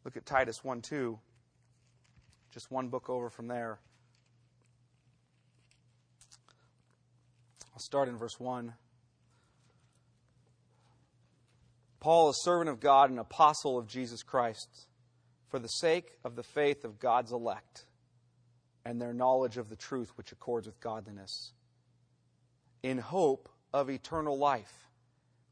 Look 0.05 0.17
at 0.17 0.27
Titus 0.27 0.63
1 0.63 0.83
2. 0.83 1.19
Just 2.53 2.71
one 2.71 2.89
book 2.89 3.11
over 3.11 3.31
from 3.31 3.49
there. 3.49 3.81
I'll 7.73 7.81
start 7.81 8.09
in 8.09 8.17
verse 8.17 8.39
1. 8.39 8.75
Paul, 11.99 12.29
a 12.29 12.35
servant 12.35 12.69
of 12.69 12.79
God 12.79 13.11
and 13.11 13.19
apostle 13.19 13.79
of 13.79 13.89
Jesus 13.89 14.23
Christ 14.23 14.69
for 15.55 15.61
the 15.61 15.69
sake 15.69 16.17
of 16.25 16.35
the 16.35 16.43
faith 16.43 16.85
of 16.85 16.99
God's 16.99 17.31
elect 17.31 17.87
and 18.85 19.01
their 19.01 19.15
knowledge 19.15 19.57
of 19.57 19.69
the 19.69 19.77
truth 19.77 20.11
which 20.17 20.33
accords 20.33 20.67
with 20.67 20.81
godliness, 20.81 21.53
in 22.83 22.99
hope 22.99 23.49
of 23.73 23.89
eternal 23.89 24.37
life, 24.37 24.91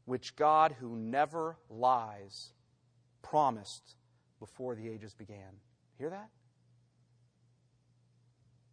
which 0.03 0.35
God, 0.35 0.75
who 0.81 0.97
never 0.97 1.55
lies, 1.69 2.51
promised 3.21 3.95
before 4.41 4.75
the 4.75 4.89
ages 4.89 5.13
began. 5.13 5.61
Hear 5.97 6.09
that? 6.09 6.27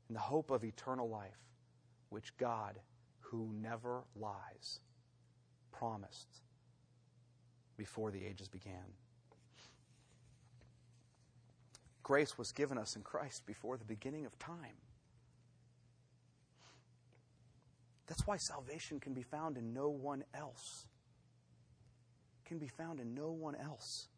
In 0.09 0.15
the 0.15 0.21
hope 0.21 0.51
of 0.51 0.65
eternal 0.65 1.09
life, 1.09 1.39
which 2.09 2.37
God, 2.39 2.81
who 3.21 3.53
never 3.55 4.03
lies, 4.17 4.81
promised 5.71 6.43
before 7.77 8.11
the 8.11 8.27
ages 8.27 8.49
began. 8.49 8.97
Grace 12.03 12.37
was 12.39 12.53
given 12.53 12.79
us 12.79 12.97
in 12.97 13.03
Christ 13.03 13.47
before 13.47 13.77
the 13.77 13.85
beginning 13.85 14.27
of 14.27 14.39
time. 14.39 14.77
That's 18.07 18.27
why 18.27 18.39
salvation 18.39 18.99
can 18.99 19.15
be 19.15 19.23
found 19.23 19.57
in 19.57 19.73
no 19.73 19.89
one 19.89 20.25
else. 20.35 20.87
Can 22.45 22.59
be 22.59 22.67
found 22.67 22.99
in 22.99 23.15
no 23.15 23.31
one 23.31 23.55
else. 23.55 24.09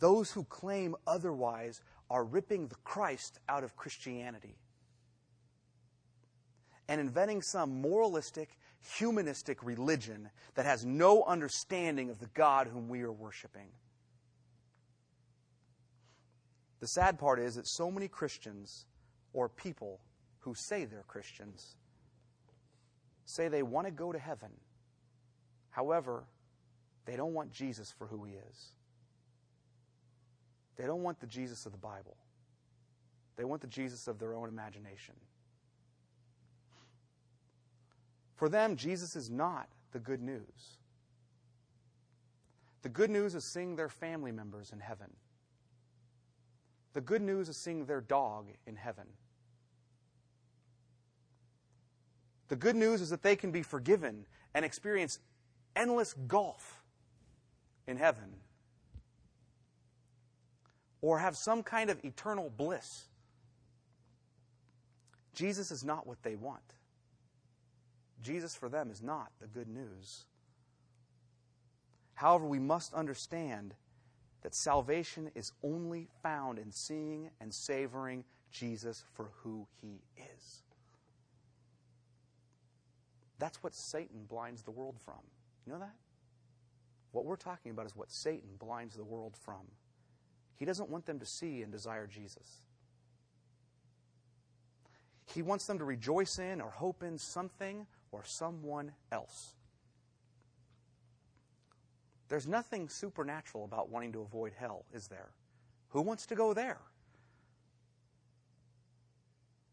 Those 0.00 0.32
who 0.32 0.44
claim 0.44 0.96
otherwise 1.06 1.80
are 2.10 2.24
ripping 2.24 2.66
the 2.66 2.76
Christ 2.82 3.38
out 3.48 3.62
of 3.62 3.76
Christianity 3.76 4.56
and 6.88 7.00
inventing 7.00 7.42
some 7.42 7.80
moralistic, 7.80 8.58
humanistic 8.98 9.62
religion 9.62 10.30
that 10.54 10.66
has 10.66 10.84
no 10.84 11.22
understanding 11.24 12.10
of 12.10 12.18
the 12.18 12.28
God 12.34 12.66
whom 12.66 12.88
we 12.88 13.02
are 13.02 13.12
worshiping. 13.12 13.68
The 16.84 16.88
sad 16.88 17.18
part 17.18 17.40
is 17.40 17.54
that 17.54 17.66
so 17.66 17.90
many 17.90 18.08
Christians 18.08 18.84
or 19.32 19.48
people 19.48 20.00
who 20.40 20.54
say 20.54 20.84
they're 20.84 21.06
Christians 21.08 21.76
say 23.24 23.48
they 23.48 23.62
want 23.62 23.86
to 23.86 23.90
go 23.90 24.12
to 24.12 24.18
heaven. 24.18 24.50
However, 25.70 26.24
they 27.06 27.16
don't 27.16 27.32
want 27.32 27.50
Jesus 27.50 27.90
for 27.90 28.06
who 28.06 28.24
he 28.24 28.34
is. 28.34 28.74
They 30.76 30.84
don't 30.84 31.02
want 31.02 31.20
the 31.20 31.26
Jesus 31.26 31.64
of 31.64 31.72
the 31.72 31.78
Bible. 31.78 32.18
They 33.36 33.44
want 33.44 33.62
the 33.62 33.66
Jesus 33.66 34.06
of 34.06 34.18
their 34.18 34.34
own 34.34 34.50
imagination. 34.50 35.14
For 38.34 38.50
them, 38.50 38.76
Jesus 38.76 39.16
is 39.16 39.30
not 39.30 39.70
the 39.92 40.00
good 40.00 40.20
news. 40.20 40.76
The 42.82 42.90
good 42.90 43.08
news 43.08 43.34
is 43.34 43.42
seeing 43.46 43.74
their 43.74 43.88
family 43.88 44.32
members 44.32 44.70
in 44.70 44.80
heaven. 44.80 45.08
The 46.94 47.00
good 47.00 47.22
news 47.22 47.48
is 47.48 47.56
seeing 47.56 47.86
their 47.86 48.00
dog 48.00 48.46
in 48.66 48.76
heaven. 48.76 49.06
The 52.48 52.56
good 52.56 52.76
news 52.76 53.00
is 53.00 53.10
that 53.10 53.22
they 53.22 53.36
can 53.36 53.50
be 53.50 53.62
forgiven 53.62 54.26
and 54.54 54.64
experience 54.64 55.18
endless 55.74 56.14
golf 56.28 56.84
in 57.86 57.96
heaven. 57.96 58.36
Or 61.00 61.18
have 61.18 61.36
some 61.36 61.62
kind 61.62 61.90
of 61.90 62.02
eternal 62.04 62.50
bliss. 62.56 63.06
Jesus 65.34 65.70
is 65.70 65.84
not 65.84 66.06
what 66.06 66.22
they 66.22 66.36
want. 66.36 66.62
Jesus 68.22 68.54
for 68.54 68.68
them 68.68 68.90
is 68.90 69.02
not 69.02 69.32
the 69.40 69.48
good 69.48 69.68
news. 69.68 70.24
However, 72.14 72.46
we 72.46 72.60
must 72.60 72.94
understand 72.94 73.74
that 74.44 74.54
salvation 74.54 75.30
is 75.34 75.52
only 75.64 76.06
found 76.22 76.58
in 76.58 76.70
seeing 76.70 77.30
and 77.40 77.52
savoring 77.52 78.22
Jesus 78.52 79.02
for 79.14 79.30
who 79.42 79.66
he 79.80 80.02
is. 80.16 80.62
That's 83.38 83.62
what 83.62 83.74
Satan 83.74 84.26
blinds 84.28 84.62
the 84.62 84.70
world 84.70 84.96
from. 85.04 85.18
You 85.66 85.72
know 85.72 85.78
that? 85.80 85.94
What 87.12 87.24
we're 87.24 87.36
talking 87.36 87.72
about 87.72 87.86
is 87.86 87.96
what 87.96 88.12
Satan 88.12 88.50
blinds 88.58 88.94
the 88.96 89.04
world 89.04 89.34
from. 89.34 89.62
He 90.56 90.66
doesn't 90.66 90.90
want 90.90 91.06
them 91.06 91.18
to 91.20 91.26
see 91.26 91.62
and 91.62 91.72
desire 91.72 92.06
Jesus. 92.06 92.60
He 95.32 95.40
wants 95.40 95.66
them 95.66 95.78
to 95.78 95.84
rejoice 95.84 96.38
in 96.38 96.60
or 96.60 96.68
hope 96.68 97.02
in 97.02 97.16
something 97.16 97.86
or 98.12 98.22
someone 98.24 98.92
else. 99.10 99.54
There's 102.28 102.46
nothing 102.46 102.88
supernatural 102.88 103.64
about 103.64 103.90
wanting 103.90 104.12
to 104.12 104.20
avoid 104.20 104.52
hell, 104.58 104.84
is 104.92 105.08
there? 105.08 105.30
Who 105.90 106.02
wants 106.02 106.26
to 106.26 106.34
go 106.34 106.54
there? 106.54 106.80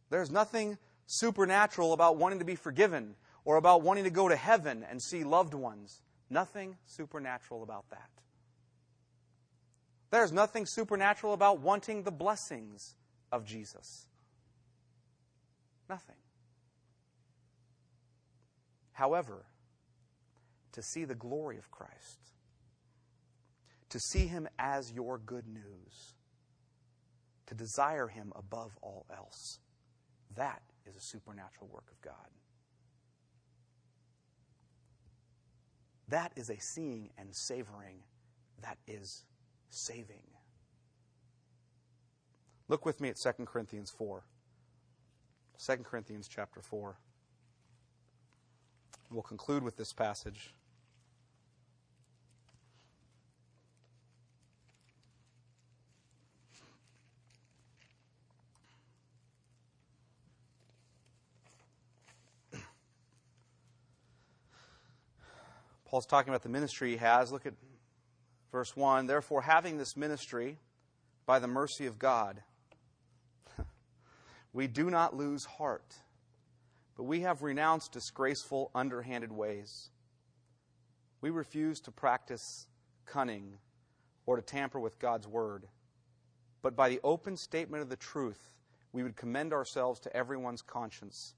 There's 0.10 0.30
nothing 0.30 0.78
supernatural 1.08 1.94
about 1.94 2.18
wanting 2.18 2.40
to 2.40 2.46
be 2.46 2.56
forgiven 2.56 3.16
or 3.46 3.56
about 3.56 3.82
wanting 3.82 4.04
to 4.04 4.10
go 4.10 4.28
to 4.28 4.36
heaven 4.36 4.86
and 4.90 5.02
see 5.02 5.24
loved 5.24 5.54
ones. 5.54 6.02
Nothing 6.30 6.78
supernatural 6.86 7.64
about 7.64 7.90
that. 7.90 8.10
There's 10.12 10.32
nothing 10.32 10.66
supernatural 10.66 11.34
about 11.34 11.62
wanting 11.62 12.04
the 12.04 12.12
blessings 12.12 12.96
of 13.32 13.46
Jesus. 13.46 14.06
Nothing. 15.90 16.16
However, 18.92 19.46
to 20.74 20.82
see 20.82 21.06
the 21.06 21.16
glory 21.16 21.58
of 21.58 21.72
Christ, 21.72 22.20
to 23.92 24.00
see 24.00 24.26
Him 24.26 24.48
as 24.58 24.92
your 24.92 25.20
good 25.20 25.48
news, 25.48 26.16
to 27.46 27.56
desire 27.56 28.08
Him 28.08 28.34
above 28.36 28.72
all 28.82 29.06
else, 29.16 29.60
that 30.36 30.62
is 30.86 30.96
a 30.96 31.02
supernatural 31.02 31.70
work 31.72 31.86
of 31.92 32.02
God. 32.02 32.14
That 36.08 36.34
is 36.36 36.50
a 36.50 36.58
seeing 36.60 37.10
and 37.18 37.30
savoring 37.34 38.04
that 38.62 38.78
is 38.88 39.24
saving. 39.70 40.24
Look 42.68 42.86
with 42.86 43.00
me 43.02 43.10
at 43.10 43.18
2 43.18 43.46
Corinthians 43.46 43.92
4. 43.98 44.24
2 45.66 45.78
Corinthians 45.84 46.28
chapter 46.28 46.62
4. 46.62 46.98
We'll 49.10 49.22
conclude 49.24 49.64
with 49.64 49.78
this 49.78 49.94
passage. 49.94 50.54
Paul's 65.92 66.06
talking 66.06 66.30
about 66.30 66.42
the 66.42 66.50
ministry 66.50 66.92
he 66.92 66.98
has. 66.98 67.34
Look 67.34 67.46
at 67.46 67.54
verse 68.50 68.78
1. 68.78 69.08
Therefore, 69.08 69.42
having 69.42 69.78
this 69.78 69.98
ministry 69.98 70.58
by 71.26 71.38
the 71.40 71.50
mercy 71.50 71.86
of 71.86 72.00
God, 72.00 72.42
we 74.54 74.68
do 74.68 74.90
not 74.90 75.18
lose 75.18 75.44
heart, 75.44 75.94
but 76.96 77.04
we 77.04 77.20
have 77.22 77.42
renounced 77.42 77.92
disgraceful, 77.92 78.72
underhanded 78.74 79.34
ways. 79.34 79.90
We 81.20 81.30
refuse 81.30 81.82
to 81.82 81.92
practice 81.92 82.68
cunning 83.06 83.58
or 84.26 84.38
to 84.38 84.42
tamper 84.42 84.80
with 84.80 84.98
God's 84.98 85.28
word, 85.28 85.68
but 86.62 86.74
by 86.74 86.88
the 86.88 87.02
open 87.04 87.36
statement 87.36 87.84
of 87.84 87.90
the 87.90 87.98
truth, 87.98 88.54
we 88.94 89.04
would 89.04 89.18
commend 89.18 89.52
ourselves 89.52 90.00
to 90.02 90.16
everyone's 90.16 90.62
conscience 90.62 91.34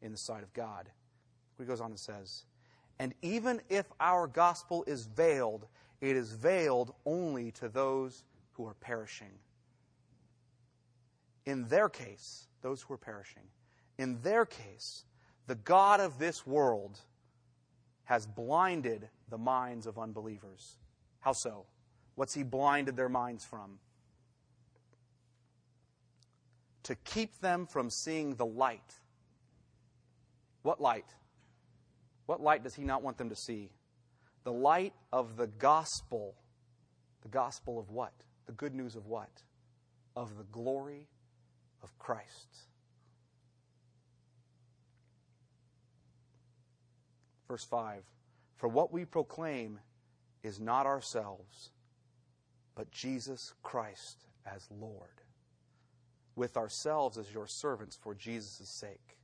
in 0.00 0.12
the 0.12 0.18
sight 0.18 0.42
of 0.42 0.54
God. 0.54 0.88
He 1.58 1.64
goes 1.64 1.82
on 1.82 1.90
and 1.90 2.00
says, 2.00 2.46
and 2.98 3.14
even 3.22 3.60
if 3.68 3.86
our 4.00 4.26
gospel 4.26 4.84
is 4.86 5.06
veiled, 5.06 5.66
it 6.00 6.16
is 6.16 6.32
veiled 6.32 6.94
only 7.04 7.50
to 7.52 7.68
those 7.68 8.24
who 8.52 8.66
are 8.66 8.74
perishing. 8.74 9.32
In 11.46 11.68
their 11.68 11.88
case, 11.88 12.46
those 12.60 12.82
who 12.82 12.94
are 12.94 12.98
perishing, 12.98 13.44
in 13.98 14.20
their 14.22 14.44
case, 14.44 15.04
the 15.46 15.54
God 15.54 16.00
of 16.00 16.18
this 16.18 16.46
world 16.46 16.98
has 18.04 18.26
blinded 18.26 19.08
the 19.28 19.38
minds 19.38 19.86
of 19.86 19.98
unbelievers. 19.98 20.76
How 21.20 21.32
so? 21.32 21.66
What's 22.14 22.34
he 22.34 22.42
blinded 22.42 22.96
their 22.96 23.08
minds 23.08 23.44
from? 23.44 23.78
To 26.84 26.94
keep 26.96 27.38
them 27.40 27.66
from 27.66 27.90
seeing 27.90 28.34
the 28.34 28.46
light. 28.46 28.94
What 30.62 30.80
light? 30.80 31.14
What 32.28 32.42
light 32.42 32.62
does 32.62 32.74
he 32.74 32.84
not 32.84 33.02
want 33.02 33.16
them 33.16 33.30
to 33.30 33.34
see? 33.34 33.70
The 34.44 34.52
light 34.52 34.92
of 35.14 35.38
the 35.38 35.46
gospel. 35.46 36.34
The 37.22 37.28
gospel 37.28 37.78
of 37.78 37.88
what? 37.88 38.12
The 38.44 38.52
good 38.52 38.74
news 38.74 38.96
of 38.96 39.06
what? 39.06 39.30
Of 40.14 40.36
the 40.36 40.44
glory 40.44 41.08
of 41.82 41.98
Christ. 41.98 42.58
Verse 47.48 47.64
5 47.64 48.02
For 48.58 48.68
what 48.68 48.92
we 48.92 49.06
proclaim 49.06 49.80
is 50.42 50.60
not 50.60 50.84
ourselves, 50.84 51.70
but 52.74 52.90
Jesus 52.90 53.54
Christ 53.62 54.26
as 54.44 54.68
Lord, 54.70 55.22
with 56.36 56.58
ourselves 56.58 57.16
as 57.16 57.32
your 57.32 57.46
servants 57.46 57.96
for 57.96 58.14
Jesus' 58.14 58.68
sake. 58.68 59.17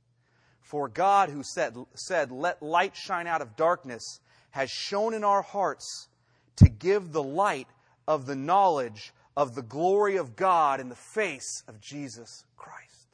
For 0.65 0.89
God, 0.89 1.29
who 1.29 1.43
said, 1.43 1.75
said, 1.93 2.31
Let 2.31 2.63
light 2.63 2.95
shine 2.95 3.27
out 3.27 3.43
of 3.43 3.55
darkness, 3.55 4.19
has 4.49 4.71
shone 4.71 5.13
in 5.13 5.23
our 5.23 5.43
hearts 5.43 6.07
to 6.55 6.67
give 6.67 7.11
the 7.11 7.21
light 7.21 7.67
of 8.07 8.25
the 8.25 8.35
knowledge 8.35 9.13
of 9.37 9.53
the 9.53 9.61
glory 9.61 10.15
of 10.15 10.35
God 10.35 10.79
in 10.79 10.89
the 10.89 10.95
face 10.95 11.61
of 11.67 11.79
Jesus 11.79 12.45
Christ. 12.57 13.09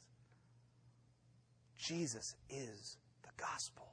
Jesus 1.76 2.36
is 2.48 2.96
the 3.22 3.28
gospel, 3.36 3.86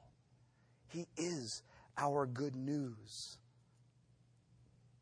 He 0.88 1.06
is 1.18 1.62
our 1.98 2.24
good 2.24 2.56
news. 2.56 3.36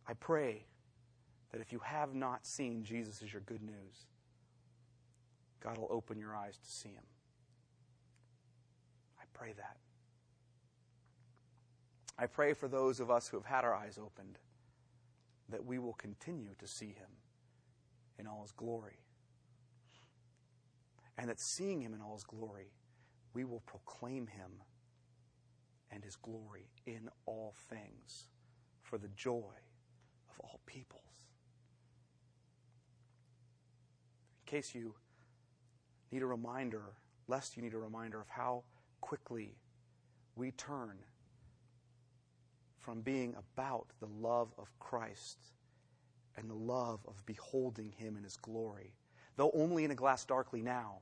I 0.09 0.15
pray 0.15 0.65
that 1.53 1.61
if 1.61 1.71
you 1.71 1.79
have 1.85 2.13
not 2.13 2.45
seen 2.45 2.83
Jesus 2.83 3.23
as 3.23 3.33
your 3.33 3.43
good 3.43 3.63
news, 3.63 4.07
God 5.61 5.79
will 5.79 5.89
open 5.93 6.19
your 6.19 6.35
eyes 6.35 6.59
to 6.59 6.69
see 6.69 6.89
Him. 6.89 7.05
Pray 9.39 9.53
that. 9.57 9.77
I 12.19 12.27
pray 12.27 12.53
for 12.53 12.67
those 12.67 12.99
of 12.99 13.11
us 13.11 13.29
who 13.29 13.37
have 13.37 13.47
had 13.47 13.65
our 13.65 13.75
eyes 13.75 13.97
opened 13.97 14.39
that 15.49 15.65
we 15.65 15.79
will 15.79 15.93
continue 15.95 16.55
to 16.59 16.67
see 16.67 16.89
him 16.89 17.11
in 18.19 18.27
all 18.27 18.43
his 18.43 18.51
glory. 18.51 18.99
And 21.17 21.29
that 21.31 21.39
seeing 21.39 21.81
him 21.81 21.95
in 21.95 22.01
all 22.01 22.15
his 22.15 22.25
glory, 22.25 22.73
we 23.33 23.45
will 23.45 23.61
proclaim 23.61 24.27
him 24.27 24.51
and 25.91 26.05
his 26.05 26.17
glory 26.17 26.69
in 26.87 27.09
all 27.25 27.55
things 27.71 28.27
for 28.83 28.99
the 28.99 29.09
joy 29.09 29.55
of 30.31 30.41
all 30.41 30.61
peoples. 30.67 31.03
In 34.47 34.51
case 34.51 34.75
you 34.75 34.95
need 36.11 36.23
a 36.23 36.27
reminder, 36.27 36.95
lest 37.29 37.57
you 37.57 37.63
need 37.63 37.75
a 37.75 37.79
reminder 37.79 38.21
of 38.21 38.29
how 38.29 38.65
quickly 39.01 39.55
we 40.37 40.53
turn 40.53 40.99
from 42.79 43.01
being 43.01 43.35
about 43.37 43.87
the 44.01 44.07
love 44.07 44.53
of 44.59 44.67
Christ 44.79 45.39
and 46.37 46.49
the 46.49 46.55
love 46.55 47.01
of 47.07 47.25
beholding 47.27 47.93
Him 47.93 48.17
in 48.17 48.25
His 48.25 48.37
glory, 48.37 48.95
though 49.37 49.51
only 49.53 49.85
in 49.85 49.91
a 49.91 49.95
glass 49.95 50.25
darkly 50.25 50.63
now. 50.63 51.01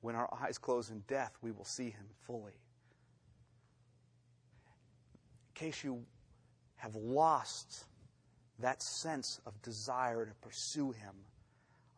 When 0.00 0.16
our 0.16 0.28
eyes 0.42 0.58
close 0.58 0.90
in 0.90 1.00
death, 1.06 1.36
we 1.40 1.52
will 1.52 1.64
see 1.64 1.90
Him 1.90 2.06
fully. 2.26 2.58
In 5.48 5.54
case 5.54 5.84
you 5.84 6.04
have 6.76 6.96
lost 6.96 7.84
that 8.58 8.82
sense 8.82 9.40
of 9.46 9.60
desire 9.62 10.26
to 10.26 10.34
pursue 10.40 10.90
Him, 10.92 11.14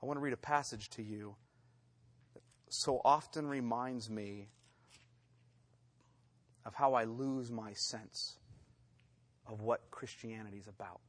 I 0.03 0.07
want 0.07 0.19
to 0.19 0.23
read 0.23 0.35
a 0.35 0.37
passage 0.37 0.91
to 0.91 1.03
you 1.03 1.37
so 2.77 3.01
often 3.05 3.47
reminds 3.47 4.11
me 4.11 4.49
of 6.65 6.75
how 6.75 6.95
I 6.95 7.05
lose 7.05 7.51
my 7.51 7.73
sense 7.73 8.37
of 9.47 9.63
what 9.63 9.91
Christianity 9.91 10.59
is 10.59 10.67
about. 10.67 11.01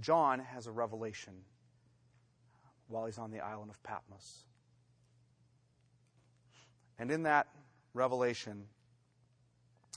John 0.00 0.38
has 0.38 0.66
a 0.66 0.70
revelation 0.70 1.34
while 2.88 3.06
he's 3.06 3.18
on 3.18 3.30
the 3.30 3.40
island 3.40 3.70
of 3.70 3.82
Patmos. 3.82 4.44
And 6.98 7.10
in 7.10 7.24
that 7.24 7.48
revelation, 7.94 8.64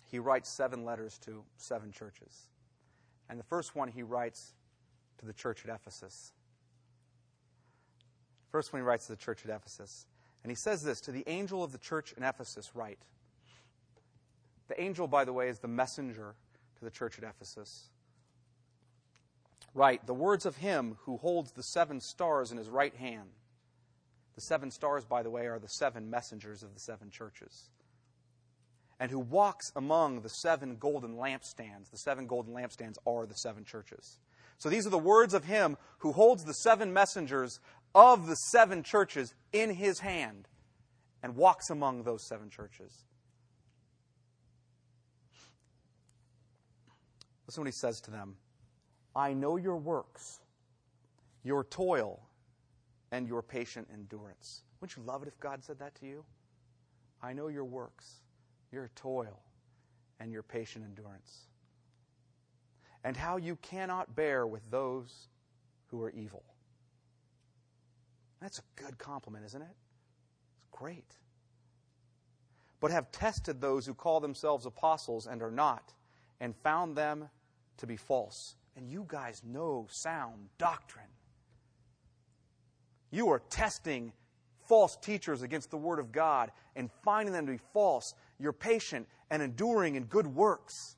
he 0.09 0.17
writes 0.17 0.49
seven 0.49 0.85
letters 0.85 1.19
to 1.19 1.43
seven 1.57 1.91
churches. 1.91 2.47
And 3.29 3.39
the 3.39 3.43
first 3.43 3.75
one 3.75 3.89
he 3.89 4.01
writes 4.01 4.53
to 5.19 5.25
the 5.25 5.33
church 5.33 5.65
at 5.65 5.75
Ephesus. 5.75 6.33
First 8.57 8.73
one 8.73 8.81
he 8.81 8.87
writes 8.87 9.05
to 9.05 9.11
the 9.11 9.19
church 9.19 9.45
at 9.45 9.55
Ephesus. 9.55 10.07
And 10.41 10.49
he 10.49 10.55
says 10.55 10.81
this 10.81 10.99
To 11.01 11.11
the 11.11 11.23
angel 11.27 11.63
of 11.63 11.71
the 11.71 11.77
church 11.77 12.11
in 12.17 12.23
Ephesus, 12.23 12.71
write. 12.73 12.97
The 14.67 14.81
angel, 14.81 15.07
by 15.07 15.25
the 15.25 15.31
way, 15.31 15.49
is 15.49 15.59
the 15.59 15.67
messenger 15.67 16.33
to 16.79 16.83
the 16.83 16.89
church 16.89 17.19
at 17.19 17.23
Ephesus. 17.23 17.91
Write, 19.75 20.07
the 20.07 20.13
words 20.15 20.47
of 20.47 20.57
him 20.57 20.97
who 21.01 21.17
holds 21.17 21.51
the 21.51 21.61
seven 21.61 22.01
stars 22.01 22.51
in 22.51 22.57
his 22.57 22.67
right 22.67 22.95
hand. 22.95 23.29
The 24.33 24.41
seven 24.41 24.71
stars, 24.71 25.05
by 25.05 25.21
the 25.21 25.29
way, 25.29 25.45
are 25.45 25.59
the 25.59 25.69
seven 25.69 26.09
messengers 26.09 26.63
of 26.63 26.73
the 26.73 26.79
seven 26.79 27.11
churches. 27.11 27.69
And 28.99 29.11
who 29.11 29.19
walks 29.19 29.71
among 29.75 30.21
the 30.21 30.29
seven 30.29 30.77
golden 30.77 31.13
lampstands. 31.13 31.91
The 31.91 31.99
seven 31.99 32.25
golden 32.25 32.55
lampstands 32.55 32.97
are 33.05 33.27
the 33.27 33.35
seven 33.35 33.65
churches. 33.65 34.17
So 34.57 34.69
these 34.69 34.87
are 34.87 34.91
the 34.91 34.97
words 34.97 35.33
of 35.33 35.45
him 35.45 35.77
who 35.99 36.11
holds 36.11 36.43
the 36.43 36.53
seven 36.53 36.91
messengers 36.91 37.59
of 37.97 38.27
the 38.27 38.35
seven 38.35 38.83
churches 38.83 39.33
in 39.51 39.73
his 39.73 39.99
hand. 39.99 40.47
and 41.23 41.35
walks 41.35 41.71
among 41.71 42.03
those 42.03 42.21
seven 42.21 42.47
churches. 42.47 42.91
Listen 47.47 47.61
what 47.61 47.67
he 47.67 47.71
says 47.71 47.99
to 48.01 48.11
them 48.11 48.35
I 49.15 49.33
know 49.33 49.57
your 49.57 49.77
works, 49.77 50.41
your 51.43 51.63
toil, 51.63 52.21
and 53.11 53.27
your 53.27 53.41
patient 53.41 53.87
endurance. 53.91 54.61
Wouldn't 54.79 54.95
you 54.95 55.03
love 55.03 55.23
it 55.23 55.27
if 55.27 55.39
God 55.39 55.63
said 55.63 55.79
that 55.79 55.95
to 55.95 56.05
you? 56.05 56.23
I 57.23 57.33
know 57.33 57.47
your 57.47 57.65
works, 57.65 58.21
your 58.71 58.91
toil, 58.95 59.39
and 60.19 60.31
your 60.31 60.43
patient 60.43 60.85
endurance, 60.85 61.47
and 63.03 63.17
how 63.17 63.37
you 63.37 63.55
cannot 63.55 64.15
bear 64.15 64.45
with 64.45 64.69
those 64.69 65.29
who 65.87 66.03
are 66.03 66.11
evil. 66.11 66.43
That's 68.41 68.59
a 68.59 68.63
good 68.75 68.97
compliment, 68.97 69.45
isn't 69.45 69.61
it? 69.61 69.67
It's 69.67 70.67
great. 70.71 71.17
But 72.79 72.91
have 72.91 73.11
tested 73.11 73.59
those 73.59 73.85
who 73.85 73.93
call 73.93 74.19
themselves 74.19 74.65
apostles 74.65 75.25
and 75.25 75.41
are 75.41 75.51
not, 75.51 75.93
and 76.39 76.55
found 76.55 76.95
them 76.95 77.29
to 77.77 77.87
be 77.87 77.97
false. 77.97 78.55
And 78.75 78.87
you 78.87 79.05
guys 79.07 79.41
know 79.43 79.87
sound 79.89 80.49
doctrine. 80.57 81.05
You 83.09 83.29
are 83.29 83.41
testing 83.49 84.13
false 84.67 84.97
teachers 84.97 85.41
against 85.41 85.71
the 85.71 85.77
Word 85.77 85.97
of 85.97 86.11
God 86.11 86.51
and 86.75 86.91
finding 87.03 87.33
them 87.33 87.45
to 87.47 87.53
be 87.53 87.59
false. 87.73 88.13
You're 88.37 88.53
patient 88.53 89.07
and 89.31 89.41
enduring 89.41 89.95
in 89.95 90.03
good 90.03 90.27
works. 90.27 90.97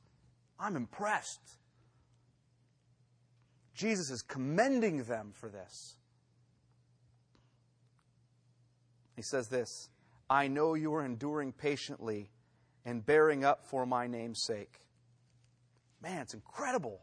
I'm 0.60 0.76
impressed. 0.76 1.40
Jesus 3.74 4.10
is 4.10 4.22
commending 4.22 5.04
them 5.04 5.32
for 5.34 5.48
this. 5.48 5.96
He 9.20 9.24
says 9.24 9.50
this 9.50 9.90
I 10.30 10.48
know 10.48 10.76
you 10.76 10.94
are 10.94 11.04
enduring 11.04 11.52
patiently 11.52 12.32
and 12.86 13.06
bearing 13.06 13.44
up 13.44 13.66
for 13.66 13.86
my 13.86 14.08
name's 14.08 14.42
sake. 14.42 14.80
Man, 16.02 16.22
it's 16.22 16.34
incredible. 16.34 17.02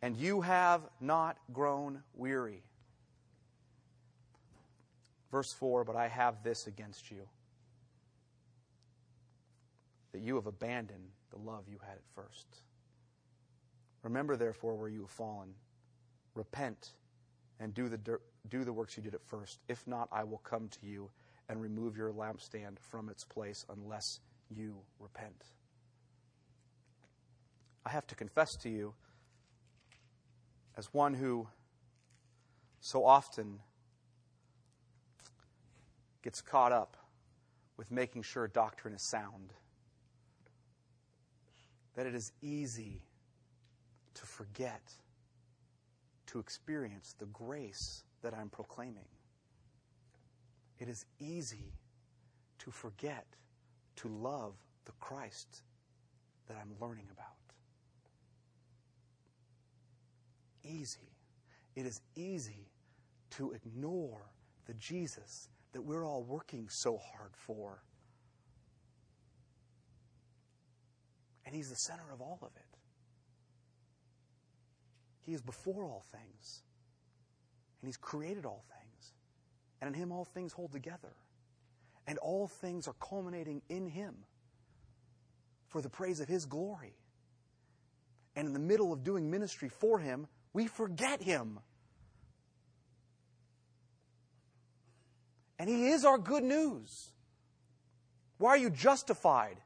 And 0.00 0.16
you 0.16 0.42
have 0.42 0.82
not 1.00 1.36
grown 1.52 2.04
weary. 2.14 2.62
Verse 5.32 5.52
4 5.52 5.82
But 5.82 5.96
I 5.96 6.06
have 6.06 6.44
this 6.44 6.68
against 6.68 7.10
you 7.10 7.26
that 10.12 10.20
you 10.20 10.36
have 10.36 10.46
abandoned 10.46 11.08
the 11.32 11.38
love 11.38 11.64
you 11.68 11.80
had 11.84 11.96
at 11.96 12.06
first. 12.14 12.46
Remember, 14.04 14.36
therefore, 14.36 14.76
where 14.76 14.88
you 14.88 15.00
have 15.00 15.10
fallen. 15.10 15.54
Repent 16.36 16.92
and 17.58 17.74
do 17.74 17.88
the, 17.88 18.20
do 18.48 18.64
the 18.64 18.72
works 18.72 18.96
you 18.96 19.02
did 19.02 19.14
at 19.14 19.22
first. 19.26 19.60
If 19.68 19.86
not, 19.86 20.08
I 20.12 20.24
will 20.24 20.38
come 20.38 20.68
to 20.68 20.86
you 20.86 21.10
and 21.48 21.60
remove 21.60 21.96
your 21.96 22.12
lampstand 22.12 22.78
from 22.78 23.08
its 23.08 23.24
place 23.24 23.64
unless 23.68 24.20
you 24.50 24.76
repent. 24.98 25.44
I 27.84 27.90
have 27.90 28.06
to 28.08 28.14
confess 28.14 28.48
to 28.62 28.68
you, 28.68 28.94
as 30.76 30.86
one 30.92 31.14
who 31.14 31.48
so 32.80 33.04
often 33.04 33.58
gets 36.22 36.40
caught 36.40 36.72
up 36.72 36.96
with 37.76 37.90
making 37.90 38.22
sure 38.22 38.46
doctrine 38.46 38.94
is 38.94 39.08
sound, 39.10 39.52
that 41.94 42.06
it 42.06 42.14
is 42.14 42.32
easy 42.40 43.02
to 44.14 44.26
forget 44.26 44.82
to 46.26 46.38
experience 46.38 47.14
the 47.18 47.26
grace 47.26 48.04
that 48.22 48.34
I'm 48.34 48.48
proclaiming. 48.48 49.08
It 50.78 50.88
is 50.88 51.04
easy 51.20 51.72
to 52.58 52.70
forget 52.70 53.26
to 53.96 54.08
love 54.08 54.54
the 54.84 54.92
Christ 55.00 55.62
that 56.48 56.56
I'm 56.56 56.72
learning 56.80 57.06
about. 57.12 57.26
Easy. 60.64 61.10
It 61.74 61.86
is 61.86 62.00
easy 62.16 62.70
to 63.30 63.52
ignore 63.52 64.30
the 64.66 64.74
Jesus 64.74 65.48
that 65.72 65.82
we're 65.82 66.04
all 66.04 66.22
working 66.22 66.68
so 66.68 66.98
hard 66.98 67.30
for. 67.34 67.82
And 71.46 71.54
He's 71.54 71.70
the 71.70 71.76
center 71.76 72.12
of 72.12 72.20
all 72.20 72.38
of 72.42 72.50
it. 72.56 72.78
He 75.24 75.32
is 75.32 75.40
before 75.40 75.84
all 75.84 76.04
things. 76.12 76.62
And 77.82 77.88
He's 77.88 77.96
created 77.96 78.46
all 78.46 78.64
things. 78.68 79.12
And 79.80 79.94
in 79.94 80.00
Him 80.00 80.12
all 80.12 80.24
things 80.24 80.52
hold 80.52 80.72
together. 80.72 81.12
And 82.06 82.18
all 82.18 82.46
things 82.46 82.88
are 82.88 82.94
culminating 82.94 83.62
in 83.68 83.88
Him 83.88 84.14
for 85.68 85.82
the 85.82 85.88
praise 85.88 86.20
of 86.20 86.28
His 86.28 86.46
glory. 86.46 86.94
And 88.36 88.46
in 88.46 88.52
the 88.52 88.60
middle 88.60 88.92
of 88.92 89.02
doing 89.02 89.30
ministry 89.30 89.68
for 89.68 89.98
Him, 89.98 90.28
we 90.52 90.68
forget 90.68 91.20
Him. 91.20 91.58
And 95.58 95.68
He 95.68 95.88
is 95.88 96.04
our 96.04 96.18
good 96.18 96.44
news. 96.44 97.10
Why 98.38 98.50
are 98.50 98.58
you 98.58 98.70
justified? 98.70 99.58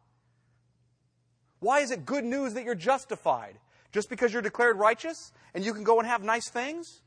Why 1.60 1.80
is 1.80 1.90
it 1.90 2.04
good 2.04 2.24
news 2.24 2.54
that 2.54 2.64
you're 2.64 2.74
justified? 2.74 3.58
Just 3.92 4.10
because 4.10 4.32
you're 4.32 4.42
declared 4.42 4.78
righteous 4.78 5.32
and 5.54 5.64
you 5.64 5.72
can 5.72 5.84
go 5.84 5.98
and 5.98 6.06
have 6.06 6.22
nice 6.22 6.48
things? 6.50 7.02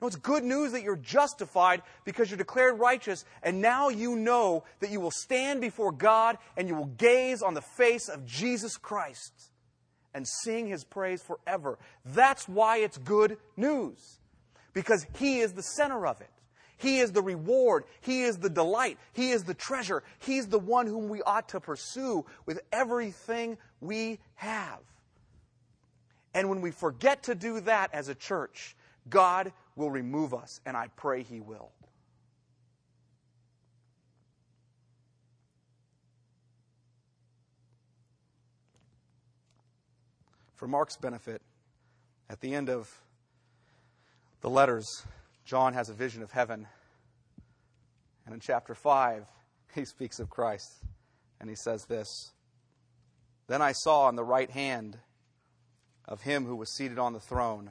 No, 0.00 0.06
it's 0.06 0.16
good 0.16 0.44
news 0.44 0.72
that 0.72 0.82
you're 0.82 0.96
justified 0.96 1.82
because 2.04 2.30
you're 2.30 2.38
declared 2.38 2.78
righteous, 2.78 3.24
and 3.42 3.60
now 3.60 3.88
you 3.88 4.14
know 4.14 4.64
that 4.80 4.90
you 4.90 5.00
will 5.00 5.10
stand 5.10 5.60
before 5.60 5.90
God 5.90 6.38
and 6.56 6.68
you 6.68 6.76
will 6.76 6.86
gaze 6.86 7.42
on 7.42 7.54
the 7.54 7.62
face 7.62 8.08
of 8.08 8.24
Jesus 8.24 8.76
Christ 8.76 9.32
and 10.14 10.26
sing 10.26 10.68
his 10.68 10.84
praise 10.84 11.20
forever. 11.20 11.78
That's 12.04 12.48
why 12.48 12.78
it's 12.78 12.98
good 12.98 13.38
news, 13.56 14.18
because 14.72 15.04
he 15.18 15.40
is 15.40 15.52
the 15.52 15.62
center 15.62 16.06
of 16.06 16.20
it. 16.20 16.30
He 16.76 17.00
is 17.00 17.10
the 17.10 17.22
reward. 17.22 17.82
He 18.00 18.22
is 18.22 18.38
the 18.38 18.48
delight. 18.48 18.98
He 19.12 19.32
is 19.32 19.42
the 19.42 19.54
treasure. 19.54 20.04
He's 20.20 20.46
the 20.46 20.60
one 20.60 20.86
whom 20.86 21.08
we 21.08 21.22
ought 21.22 21.48
to 21.48 21.60
pursue 21.60 22.24
with 22.46 22.60
everything 22.70 23.58
we 23.80 24.20
have. 24.36 24.78
And 26.34 26.48
when 26.48 26.60
we 26.60 26.70
forget 26.70 27.24
to 27.24 27.34
do 27.34 27.58
that 27.62 27.92
as 27.92 28.08
a 28.08 28.14
church, 28.14 28.76
God 29.10 29.52
will 29.78 29.90
remove 29.90 30.34
us, 30.34 30.60
and 30.66 30.76
I 30.76 30.88
pray 30.96 31.22
He 31.22 31.40
will. 31.40 31.70
For 40.56 40.66
Mark's 40.66 40.96
benefit, 40.96 41.40
at 42.28 42.40
the 42.40 42.52
end 42.52 42.68
of 42.68 42.92
the 44.40 44.50
letters, 44.50 45.06
John 45.44 45.72
has 45.74 45.88
a 45.88 45.94
vision 45.94 46.22
of 46.22 46.32
heaven. 46.32 46.66
And 48.26 48.34
in 48.34 48.40
chapter 48.40 48.74
5, 48.74 49.24
he 49.76 49.84
speaks 49.84 50.18
of 50.18 50.28
Christ. 50.28 50.72
And 51.40 51.48
he 51.48 51.54
says 51.54 51.84
this 51.84 52.32
Then 53.46 53.62
I 53.62 53.70
saw 53.70 54.06
on 54.06 54.16
the 54.16 54.24
right 54.24 54.50
hand 54.50 54.98
of 56.08 56.22
him 56.22 56.44
who 56.44 56.56
was 56.56 56.74
seated 56.74 56.98
on 56.98 57.12
the 57.12 57.20
throne 57.20 57.70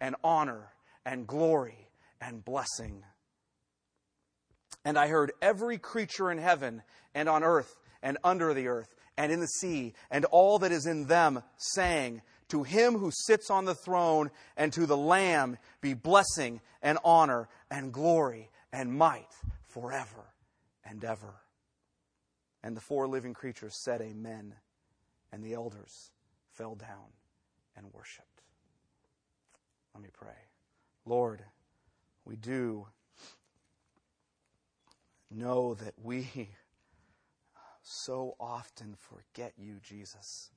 and 0.00 0.16
honor 0.24 0.72
and 1.04 1.26
glory 1.26 1.90
and 2.20 2.44
blessing. 2.44 3.02
And 4.84 4.98
I 4.98 5.08
heard 5.08 5.32
every 5.42 5.78
creature 5.78 6.30
in 6.30 6.38
heaven 6.38 6.82
and 7.14 7.28
on 7.28 7.44
earth 7.44 7.76
and 8.02 8.18
under 8.24 8.54
the 8.54 8.68
earth 8.68 8.94
and 9.16 9.30
in 9.30 9.40
the 9.40 9.46
sea 9.46 9.92
and 10.10 10.24
all 10.26 10.58
that 10.60 10.72
is 10.72 10.86
in 10.86 11.06
them 11.06 11.42
saying, 11.56 12.22
To 12.48 12.62
him 12.62 12.96
who 12.96 13.10
sits 13.12 13.50
on 13.50 13.66
the 13.66 13.74
throne 13.74 14.30
and 14.56 14.72
to 14.72 14.86
the 14.86 14.96
Lamb 14.96 15.58
be 15.80 15.94
blessing 15.94 16.60
and 16.82 16.98
honor 17.04 17.48
and 17.70 17.92
glory 17.92 18.50
and 18.72 18.96
might 18.96 19.28
forever 19.66 20.32
and 20.84 21.04
ever. 21.04 21.34
And 22.62 22.76
the 22.76 22.80
four 22.80 23.06
living 23.08 23.34
creatures 23.34 23.74
said, 23.82 24.00
Amen. 24.00 24.54
And 25.32 25.44
the 25.44 25.54
elders 25.54 26.10
fell 26.52 26.74
down 26.74 27.12
and 27.76 27.86
worshiped. 27.92 28.29
Let 29.94 30.02
me 30.02 30.10
pray. 30.12 30.28
Lord, 31.04 31.44
we 32.24 32.36
do 32.36 32.86
know 35.30 35.74
that 35.74 35.94
we 36.02 36.50
so 37.82 38.36
often 38.38 38.94
forget 38.96 39.52
you, 39.56 39.78
Jesus. 39.82 40.50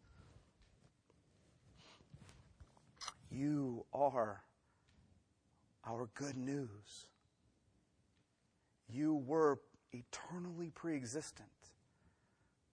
You 3.31 3.86
are 3.93 4.43
our 5.88 6.09
good 6.13 6.38
news. 6.38 7.07
You 8.88 9.15
were 9.25 9.59
eternally 9.91 10.71
pre 10.73 10.95
existent, 10.95 11.49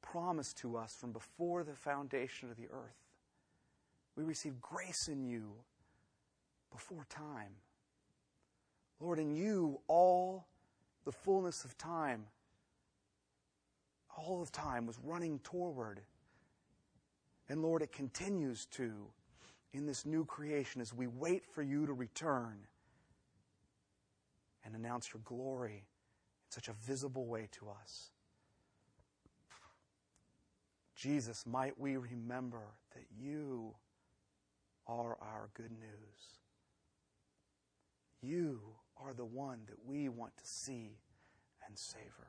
promised 0.02 0.58
to 0.58 0.76
us 0.76 0.94
from 0.94 1.12
before 1.12 1.64
the 1.64 1.74
foundation 1.74 2.50
of 2.50 2.56
the 2.56 2.68
earth. 2.70 2.96
We 4.16 4.24
receive 4.24 4.60
grace 4.60 5.08
in 5.08 5.24
you 5.24 5.54
before 6.70 7.06
time. 7.08 7.52
Lord, 9.00 9.18
in 9.18 9.34
you, 9.34 9.80
all 9.88 10.46
the 11.04 11.12
fullness 11.12 11.64
of 11.64 11.76
time, 11.78 12.26
all 14.16 14.42
of 14.42 14.52
time 14.52 14.86
was 14.86 14.98
running 15.02 15.38
toward. 15.40 16.00
And 17.48 17.62
Lord, 17.62 17.82
it 17.82 17.92
continues 17.92 18.66
to 18.72 18.92
in 19.72 19.86
this 19.86 20.04
new 20.04 20.24
creation 20.24 20.80
as 20.80 20.92
we 20.92 21.06
wait 21.06 21.44
for 21.46 21.62
you 21.62 21.86
to 21.86 21.92
return 21.92 22.58
and 24.64 24.74
announce 24.74 25.12
your 25.12 25.22
glory 25.24 25.84
in 25.84 26.50
such 26.50 26.68
a 26.68 26.72
visible 26.72 27.26
way 27.26 27.48
to 27.52 27.68
us. 27.82 28.10
Jesus, 30.94 31.46
might 31.46 31.78
we 31.80 31.96
remember 31.96 32.62
that 32.94 33.04
you 33.18 33.74
are 34.86 35.16
our 35.22 35.48
good 35.54 35.70
news. 35.70 36.39
You 38.22 38.60
are 38.96 39.14
the 39.14 39.24
one 39.24 39.60
that 39.66 39.84
we 39.86 40.08
want 40.08 40.36
to 40.36 40.46
see 40.46 40.98
and 41.66 41.78
savor. 41.78 42.28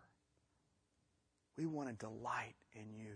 We 1.58 1.66
want 1.66 1.90
to 1.90 1.96
delight 1.96 2.56
in 2.74 2.94
you. 2.98 3.16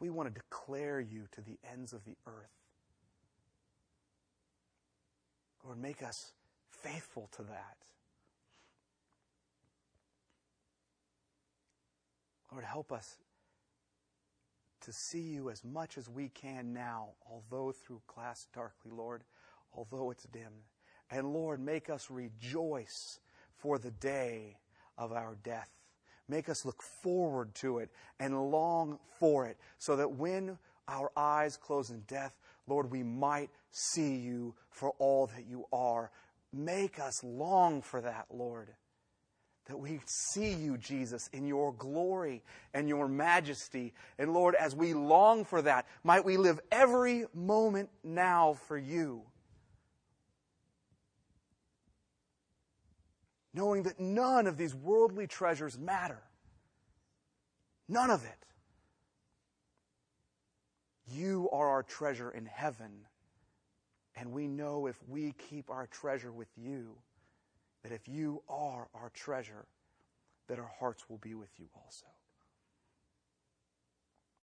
We 0.00 0.10
want 0.10 0.32
to 0.32 0.40
declare 0.40 1.00
you 1.00 1.24
to 1.32 1.40
the 1.40 1.58
ends 1.70 1.92
of 1.92 2.04
the 2.04 2.16
earth. 2.26 2.50
Lord, 5.64 5.80
make 5.80 6.02
us 6.02 6.32
faithful 6.70 7.28
to 7.32 7.42
that. 7.42 7.76
Lord, 12.50 12.64
help 12.64 12.92
us 12.92 13.16
to 14.80 14.92
see 14.92 15.20
you 15.20 15.50
as 15.50 15.64
much 15.64 15.98
as 15.98 16.08
we 16.08 16.28
can 16.28 16.72
now, 16.72 17.08
although 17.30 17.72
through 17.72 18.00
glass 18.06 18.46
darkly, 18.54 18.90
Lord, 18.90 19.24
although 19.74 20.10
it's 20.10 20.24
dim. 20.24 20.52
And 21.10 21.32
Lord, 21.32 21.60
make 21.60 21.88
us 21.88 22.10
rejoice 22.10 23.20
for 23.56 23.78
the 23.78 23.90
day 23.90 24.58
of 24.96 25.12
our 25.12 25.36
death. 25.42 25.70
Make 26.28 26.48
us 26.48 26.64
look 26.64 26.82
forward 26.82 27.54
to 27.56 27.78
it 27.78 27.90
and 28.20 28.50
long 28.50 28.98
for 29.18 29.46
it 29.46 29.56
so 29.78 29.96
that 29.96 30.12
when 30.12 30.58
our 30.86 31.10
eyes 31.16 31.56
close 31.56 31.90
in 31.90 32.00
death, 32.00 32.34
Lord, 32.66 32.90
we 32.90 33.02
might 33.02 33.50
see 33.70 34.16
you 34.16 34.54
for 34.70 34.90
all 34.98 35.28
that 35.28 35.46
you 35.48 35.64
are. 35.72 36.10
Make 36.52 36.98
us 36.98 37.22
long 37.24 37.80
for 37.80 38.00
that, 38.02 38.26
Lord. 38.30 38.68
That 39.66 39.78
we 39.78 40.00
see 40.06 40.52
you, 40.52 40.78
Jesus, 40.78 41.28
in 41.32 41.46
your 41.46 41.72
glory 41.72 42.42
and 42.72 42.88
your 42.88 43.06
majesty. 43.06 43.92
And 44.18 44.32
Lord, 44.32 44.54
as 44.54 44.74
we 44.74 44.94
long 44.94 45.44
for 45.44 45.60
that, 45.62 45.86
might 46.04 46.24
we 46.24 46.36
live 46.38 46.60
every 46.72 47.26
moment 47.34 47.90
now 48.02 48.54
for 48.66 48.78
you. 48.78 49.22
Knowing 53.58 53.82
that 53.82 53.98
none 53.98 54.46
of 54.46 54.56
these 54.56 54.72
worldly 54.72 55.26
treasures 55.26 55.76
matter. 55.76 56.22
None 57.88 58.08
of 58.08 58.24
it. 58.24 58.38
You 61.10 61.48
are 61.50 61.68
our 61.68 61.82
treasure 61.82 62.30
in 62.30 62.46
heaven. 62.46 63.04
And 64.14 64.30
we 64.30 64.46
know 64.46 64.86
if 64.86 64.96
we 65.08 65.34
keep 65.50 65.70
our 65.70 65.88
treasure 65.88 66.30
with 66.30 66.46
you, 66.56 66.94
that 67.82 67.90
if 67.90 68.06
you 68.06 68.44
are 68.48 68.86
our 68.94 69.10
treasure, 69.12 69.66
that 70.46 70.60
our 70.60 70.70
hearts 70.78 71.10
will 71.10 71.18
be 71.18 71.34
with 71.34 71.50
you 71.58 71.66
also. 71.84 72.06